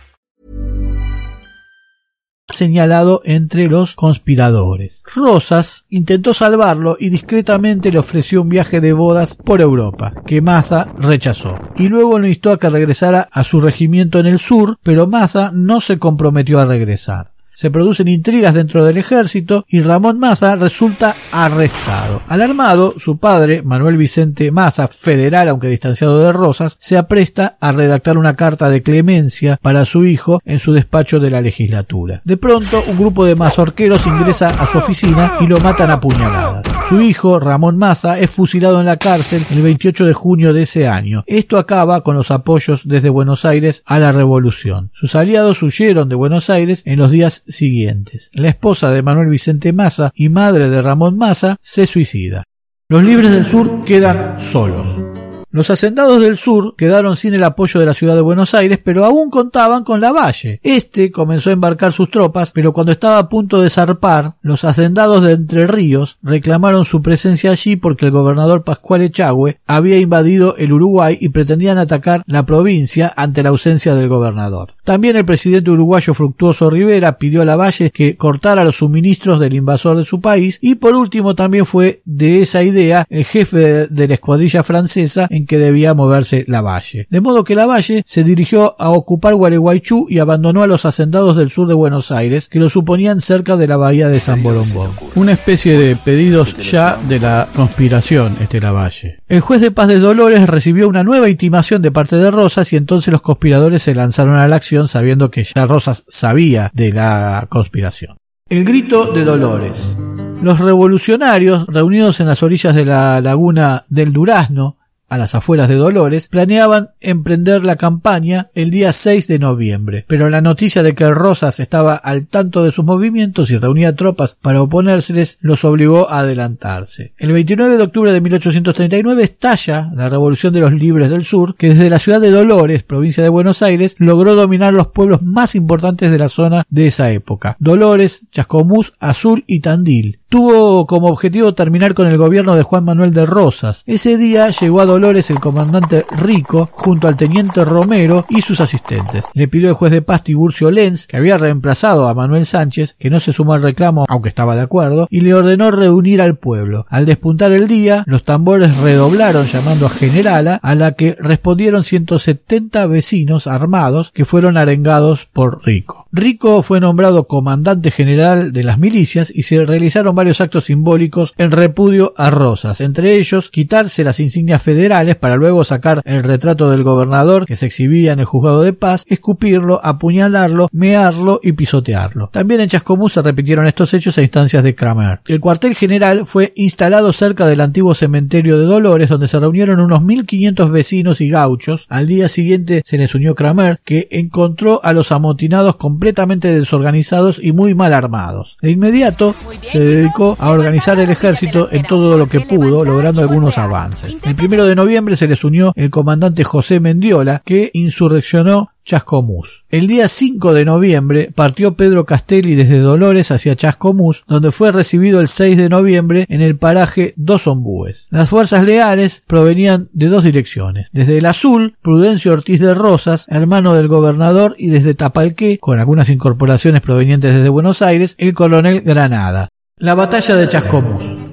Señalado 2.53 3.21
entre 3.25 3.67
los 3.67 3.93
conspiradores. 3.93 5.03
Rosas 5.13 5.85
intentó 5.89 6.33
salvarlo 6.33 6.95
y 6.99 7.09
discretamente 7.09 7.91
le 7.91 7.99
ofreció 7.99 8.41
un 8.41 8.49
viaje 8.49 8.81
de 8.81 8.93
bodas 8.93 9.35
por 9.35 9.61
Europa, 9.61 10.13
que 10.25 10.41
Maza 10.41 10.91
rechazó. 10.97 11.57
Y 11.77 11.87
luego 11.87 12.19
lo 12.19 12.27
instó 12.27 12.51
a 12.51 12.59
que 12.59 12.69
regresara 12.69 13.27
a 13.31 13.43
su 13.43 13.61
regimiento 13.61 14.19
en 14.19 14.27
el 14.27 14.39
sur, 14.39 14.77
pero 14.83 15.07
Maza 15.07 15.51
no 15.53 15.81
se 15.81 15.99
comprometió 15.99 16.59
a 16.59 16.65
regresar 16.65 17.30
se 17.61 17.69
producen 17.69 18.07
intrigas 18.07 18.55
dentro 18.55 18.83
del 18.83 18.97
ejército 18.97 19.65
y 19.67 19.83
Ramón 19.83 20.17
Maza 20.17 20.55
resulta 20.55 21.15
arrestado. 21.31 22.23
Alarmado, 22.27 22.95
su 22.97 23.19
padre, 23.19 23.61
Manuel 23.61 23.97
Vicente 23.97 24.49
Maza, 24.49 24.87
federal 24.87 25.47
aunque 25.47 25.67
distanciado 25.67 26.17
de 26.17 26.31
Rosas, 26.31 26.75
se 26.79 26.97
apresta 26.97 27.57
a 27.61 27.71
redactar 27.71 28.17
una 28.17 28.35
carta 28.35 28.71
de 28.71 28.81
clemencia 28.81 29.59
para 29.61 29.85
su 29.85 30.07
hijo 30.07 30.41
en 30.43 30.57
su 30.57 30.73
despacho 30.73 31.19
de 31.19 31.29
la 31.29 31.41
legislatura. 31.41 32.23
De 32.25 32.35
pronto, 32.35 32.83
un 32.87 32.97
grupo 32.97 33.25
de 33.25 33.35
mazorqueros 33.35 34.07
ingresa 34.07 34.49
a 34.49 34.65
su 34.65 34.79
oficina 34.79 35.35
y 35.39 35.45
lo 35.45 35.59
matan 35.59 35.91
a 35.91 35.99
puñaladas. 35.99 36.65
Su 36.89 36.99
hijo, 36.99 37.39
Ramón 37.39 37.77
Maza, 37.77 38.19
es 38.19 38.31
fusilado 38.31 38.79
en 38.79 38.87
la 38.87 38.97
cárcel 38.97 39.45
el 39.51 39.61
28 39.61 40.07
de 40.07 40.13
junio 40.13 40.51
de 40.51 40.63
ese 40.63 40.87
año. 40.87 41.23
Esto 41.27 41.59
acaba 41.59 42.01
con 42.01 42.15
los 42.15 42.31
apoyos 42.31 42.81
desde 42.85 43.09
Buenos 43.09 43.45
Aires 43.45 43.83
a 43.85 43.99
la 43.99 44.11
revolución. 44.11 44.89
Sus 44.93 45.13
aliados 45.13 45.61
huyeron 45.61 46.09
de 46.09 46.15
Buenos 46.15 46.49
Aires 46.49 46.81
en 46.85 46.97
los 46.97 47.11
días 47.11 47.43
siguientes. 47.51 48.29
La 48.33 48.49
esposa 48.49 48.91
de 48.91 49.01
Manuel 49.01 49.29
Vicente 49.29 49.73
Maza 49.73 50.11
y 50.15 50.29
madre 50.29 50.69
de 50.69 50.81
Ramón 50.81 51.17
Maza 51.17 51.57
se 51.61 51.85
suicida. 51.85 52.43
Los 52.89 53.03
libres 53.03 53.31
del 53.31 53.45
sur 53.45 53.83
quedan 53.83 54.41
solos. 54.41 55.20
Los 55.53 55.69
hacendados 55.69 56.21
del 56.21 56.37
sur 56.37 56.75
quedaron 56.77 57.17
sin 57.17 57.33
el 57.33 57.43
apoyo 57.43 57.77
de 57.81 57.85
la 57.85 57.93
ciudad 57.93 58.15
de 58.15 58.21
Buenos 58.21 58.53
Aires, 58.53 58.79
pero 58.81 59.03
aún 59.03 59.29
contaban 59.29 59.83
con 59.83 59.99
Lavalle. 59.99 60.61
Este 60.63 61.11
comenzó 61.11 61.49
a 61.49 61.53
embarcar 61.53 61.91
sus 61.91 62.09
tropas, 62.09 62.51
pero 62.53 62.71
cuando 62.71 62.93
estaba 62.93 63.17
a 63.17 63.27
punto 63.27 63.61
de 63.61 63.69
zarpar, 63.69 64.35
los 64.41 64.63
hacendados 64.63 65.23
de 65.23 65.33
Entre 65.33 65.67
Ríos 65.67 66.17
reclamaron 66.23 66.85
su 66.85 67.01
presencia 67.01 67.51
allí 67.51 67.75
porque 67.75 68.05
el 68.05 68.11
gobernador 68.11 68.63
Pascual 68.63 69.01
Echagüe 69.01 69.59
había 69.67 69.97
invadido 69.97 70.55
el 70.55 70.71
Uruguay 70.71 71.17
y 71.19 71.29
pretendían 71.29 71.77
atacar 71.77 72.23
la 72.27 72.45
provincia 72.45 73.11
ante 73.17 73.43
la 73.43 73.49
ausencia 73.49 73.93
del 73.93 74.07
gobernador. 74.07 74.75
También 74.85 75.17
el 75.17 75.25
presidente 75.25 75.69
uruguayo 75.69 76.13
Fructuoso 76.13 76.69
Rivera 76.69 77.17
pidió 77.17 77.41
a 77.41 77.45
Lavalle 77.45 77.91
que 77.91 78.15
cortara 78.15 78.63
los 78.63 78.77
suministros 78.77 79.39
del 79.39 79.53
invasor 79.53 79.97
de 79.97 80.05
su 80.05 80.21
país 80.21 80.59
y 80.61 80.75
por 80.75 80.95
último 80.95 81.35
también 81.35 81.65
fue 81.65 82.01
de 82.05 82.41
esa 82.41 82.63
idea 82.63 83.05
el 83.09 83.25
jefe 83.25 83.87
de 83.87 84.07
la 84.07 84.13
escuadrilla 84.13 84.63
francesa 84.63 85.27
que 85.45 85.57
debía 85.57 85.93
moverse 85.93 86.45
Lavalle. 86.47 87.07
De 87.09 87.21
modo 87.21 87.43
que 87.43 87.55
Lavalle 87.55 88.03
se 88.05 88.23
dirigió 88.23 88.75
a 88.79 88.89
ocupar 88.89 89.35
Gualeguaychú 89.35 90.05
y 90.09 90.19
abandonó 90.19 90.63
a 90.63 90.67
los 90.67 90.85
hacendados 90.85 91.37
del 91.37 91.51
sur 91.51 91.67
de 91.67 91.73
Buenos 91.73 92.11
Aires 92.11 92.47
que 92.47 92.59
lo 92.59 92.69
suponían 92.69 93.21
cerca 93.21 93.57
de 93.57 93.67
la 93.67 93.77
bahía 93.77 94.09
de 94.09 94.19
San 94.19 94.43
Borombón. 94.43 94.91
Una 95.15 95.33
especie 95.33 95.77
de 95.77 95.95
pedidos 95.95 96.57
ya 96.57 96.97
de 96.97 97.19
la 97.19 97.47
conspiración 97.55 98.37
este 98.39 98.59
Lavalle. 98.59 99.19
El 99.27 99.41
juez 99.41 99.61
de 99.61 99.71
paz 99.71 99.87
de 99.87 99.99
Dolores 99.99 100.47
recibió 100.47 100.87
una 100.87 101.03
nueva 101.03 101.29
intimación 101.29 101.81
de 101.81 101.91
parte 101.91 102.17
de 102.17 102.31
Rosas 102.31 102.71
y 102.73 102.75
entonces 102.75 103.11
los 103.11 103.21
conspiradores 103.21 103.83
se 103.83 103.95
lanzaron 103.95 104.35
a 104.35 104.47
la 104.47 104.55
acción 104.55 104.87
sabiendo 104.87 105.29
que 105.29 105.43
ya 105.43 105.65
Rosas 105.65 106.03
sabía 106.07 106.71
de 106.73 106.91
la 106.91 107.47
conspiración. 107.49 108.17
El 108.49 108.65
grito 108.65 109.13
de 109.13 109.23
Dolores. 109.23 109.95
Los 110.41 110.59
revolucionarios, 110.59 111.67
reunidos 111.67 112.19
en 112.19 112.27
las 112.27 112.43
orillas 112.43 112.75
de 112.75 112.83
la 112.83 113.21
laguna 113.21 113.85
del 113.89 114.11
Durazno, 114.11 114.77
a 115.11 115.17
las 115.17 115.35
afueras 115.35 115.67
de 115.67 115.75
Dolores, 115.75 116.29
planeaban 116.29 116.91
emprender 117.01 117.65
la 117.65 117.75
campaña 117.75 118.47
el 118.55 118.71
día 118.71 118.93
6 118.93 119.27
de 119.27 119.39
noviembre, 119.39 120.05
pero 120.07 120.29
la 120.29 120.39
noticia 120.39 120.83
de 120.83 120.95
que 120.95 121.09
Rosas 121.11 121.59
estaba 121.59 121.95
al 121.95 122.27
tanto 122.27 122.63
de 122.63 122.71
sus 122.71 122.85
movimientos 122.85 123.51
y 123.51 123.57
reunía 123.57 123.93
tropas 123.93 124.37
para 124.41 124.61
oponérseles 124.61 125.39
los 125.41 125.65
obligó 125.65 126.09
a 126.09 126.19
adelantarse. 126.19 127.11
El 127.17 127.33
29 127.33 127.75
de 127.75 127.83
octubre 127.83 128.13
de 128.13 128.21
1839 128.21 129.21
estalla 129.21 129.91
la 129.93 130.07
Revolución 130.07 130.53
de 130.53 130.61
los 130.61 130.71
Libres 130.71 131.09
del 131.09 131.25
Sur, 131.25 131.55
que 131.55 131.69
desde 131.69 131.89
la 131.89 131.99
ciudad 131.99 132.21
de 132.21 132.31
Dolores, 132.31 132.83
provincia 132.83 133.21
de 133.21 133.27
Buenos 133.27 133.61
Aires, 133.61 133.97
logró 133.99 134.33
dominar 134.35 134.73
los 134.73 134.87
pueblos 134.87 135.21
más 135.23 135.55
importantes 135.55 136.09
de 136.09 136.19
la 136.19 136.29
zona 136.29 136.63
de 136.69 136.87
esa 136.87 137.11
época, 137.11 137.57
Dolores, 137.59 138.29
Chascomús, 138.31 138.93
Azul 139.01 139.43
y 139.45 139.59
Tandil, 139.59 140.19
tuvo 140.29 140.87
como 140.87 141.07
objetivo 141.07 141.53
terminar 141.53 141.93
con 141.93 142.07
el 142.07 142.17
gobierno 142.17 142.55
de 142.55 142.63
Juan 142.63 142.85
Manuel 142.85 143.13
de 143.13 143.25
Rosas. 143.25 143.83
Ese 143.85 144.15
día 144.15 144.49
llegó 144.49 144.79
a 144.79 144.85
Dolores 144.85 145.00
el 145.03 145.39
comandante 145.39 146.05
Rico 146.11 146.69
junto 146.71 147.07
al 147.07 147.15
teniente 147.15 147.65
Romero 147.65 148.25
y 148.29 148.41
sus 148.41 148.61
asistentes. 148.61 149.25
Le 149.33 149.47
pidió 149.47 149.69
al 149.69 149.73
juez 149.75 149.91
de 149.91 150.03
paz 150.03 150.23
Tiburcio 150.23 150.69
Lenz, 150.69 151.07
que 151.07 151.17
había 151.17 151.39
reemplazado 151.39 152.07
a 152.07 152.13
Manuel 152.13 152.45
Sánchez, 152.45 152.95
que 152.99 153.09
no 153.09 153.19
se 153.19 153.33
sumó 153.33 153.53
al 153.53 153.63
reclamo 153.63 154.05
aunque 154.07 154.29
estaba 154.29 154.55
de 154.55 154.61
acuerdo, 154.61 155.07
y 155.09 155.21
le 155.21 155.33
ordenó 155.33 155.71
reunir 155.71 156.21
al 156.21 156.35
pueblo. 156.35 156.85
Al 156.87 157.07
despuntar 157.07 157.51
el 157.51 157.67
día, 157.67 158.03
los 158.05 158.23
tambores 158.23 158.77
redoblaron 158.77 159.47
llamando 159.47 159.87
a 159.87 159.89
generala, 159.89 160.59
a 160.61 160.75
la 160.75 160.91
que 160.91 161.15
respondieron 161.19 161.83
170 161.83 162.85
vecinos 162.85 163.47
armados 163.47 164.11
que 164.13 164.25
fueron 164.25 164.55
arengados 164.55 165.25
por 165.33 165.65
Rico. 165.65 166.05
Rico 166.11 166.61
fue 166.61 166.79
nombrado 166.79 167.23
comandante 167.23 167.89
general 167.89 168.53
de 168.53 168.63
las 168.63 168.77
milicias 168.77 169.31
y 169.33 169.43
se 169.43 169.65
realizaron 169.65 170.13
varios 170.13 170.41
actos 170.41 170.65
simbólicos 170.65 171.33
en 171.37 171.49
repudio 171.49 172.13
a 172.17 172.29
Rosas, 172.29 172.81
entre 172.81 173.15
ellos 173.15 173.49
quitarse 173.49 174.03
las 174.03 174.19
insignias 174.19 174.61
federales 174.61 174.90
para 174.91 175.37
luego 175.37 175.63
sacar 175.63 176.01
el 176.03 176.21
retrato 176.21 176.69
del 176.69 176.83
gobernador 176.83 177.45
que 177.45 177.55
se 177.55 177.65
exhibía 177.65 178.11
en 178.11 178.19
el 178.19 178.25
juzgado 178.25 178.61
de 178.61 178.73
paz, 178.73 179.05
escupirlo, 179.07 179.79
apuñalarlo, 179.83 180.67
mearlo 180.73 181.39
y 181.41 181.53
pisotearlo. 181.53 182.29
También 182.33 182.59
en 182.59 182.67
Chascomús 182.67 183.13
se 183.13 183.21
repitieron 183.21 183.65
estos 183.67 183.93
hechos 183.93 184.17
a 184.17 184.21
instancias 184.21 184.63
de 184.63 184.75
Kramer. 184.75 185.21
El 185.27 185.39
cuartel 185.39 185.75
general 185.75 186.25
fue 186.25 186.51
instalado 186.57 187.13
cerca 187.13 187.47
del 187.47 187.61
antiguo 187.61 187.93
cementerio 187.95 188.59
de 188.59 188.65
Dolores 188.65 189.07
donde 189.07 189.29
se 189.29 189.39
reunieron 189.39 189.79
unos 189.79 190.03
1500 190.03 190.69
vecinos 190.69 191.21
y 191.21 191.29
gauchos. 191.29 191.85
Al 191.87 192.07
día 192.07 192.27
siguiente 192.27 192.83
se 192.85 192.97
les 192.97 193.15
unió 193.15 193.33
Kramer 193.33 193.79
que 193.85 194.09
encontró 194.11 194.83
a 194.83 194.91
los 194.91 195.13
amotinados 195.13 195.77
completamente 195.77 196.53
desorganizados 196.53 197.41
y 197.41 197.53
muy 197.53 197.75
mal 197.75 197.93
armados. 197.93 198.57
De 198.61 198.71
inmediato 198.71 199.35
se 199.63 199.79
dedicó 199.79 200.35
a 200.37 200.49
organizar 200.49 200.99
el 200.99 201.09
ejército 201.09 201.69
en 201.71 201.83
todo 201.83 202.17
lo 202.17 202.27
que 202.27 202.41
pudo, 202.41 202.83
logrando 202.83 203.21
algunos 203.21 203.57
avances. 203.57 204.21
El 204.23 204.35
primero 204.35 204.65
de 204.65 204.75
noviembre 204.81 205.15
se 205.15 205.27
les 205.27 205.43
unió 205.43 205.73
el 205.75 205.91
comandante 205.91 206.43
José 206.43 206.79
Mendiola, 206.79 207.43
que 207.45 207.69
insurreccionó 207.73 208.71
Chascomús. 208.83 209.65
El 209.69 209.85
día 209.85 210.07
5 210.07 210.55
de 210.55 210.65
noviembre 210.65 211.31
partió 211.35 211.75
Pedro 211.75 212.03
Castelli 212.03 212.55
desde 212.55 212.79
Dolores 212.79 213.29
hacia 213.29 213.55
Chascomús, 213.55 214.23
donde 214.27 214.51
fue 214.51 214.71
recibido 214.71 215.21
el 215.21 215.27
6 215.27 215.55
de 215.55 215.69
noviembre 215.69 216.25
en 216.29 216.41
el 216.41 216.57
paraje 216.57 217.13
Dos 217.15 217.45
Ombúes. 217.45 218.07
Las 218.09 218.29
fuerzas 218.29 218.65
leales 218.65 219.23
provenían 219.27 219.87
de 219.93 220.07
dos 220.07 220.23
direcciones. 220.23 220.87
Desde 220.93 221.19
el 221.19 221.27
azul, 221.27 221.75
Prudencio 221.83 222.33
Ortiz 222.33 222.59
de 222.59 222.73
Rosas, 222.73 223.27
hermano 223.29 223.75
del 223.75 223.87
gobernador, 223.87 224.55
y 224.57 224.69
desde 224.69 224.95
Tapalqué, 224.95 225.59
con 225.59 225.79
algunas 225.79 226.09
incorporaciones 226.09 226.81
provenientes 226.81 227.35
desde 227.35 227.49
Buenos 227.49 227.83
Aires, 227.83 228.15
el 228.17 228.33
coronel 228.33 228.81
Granada. 228.81 229.47
La 229.77 229.93
batalla 229.93 230.35
de 230.35 230.47
Chascomús. 230.47 231.30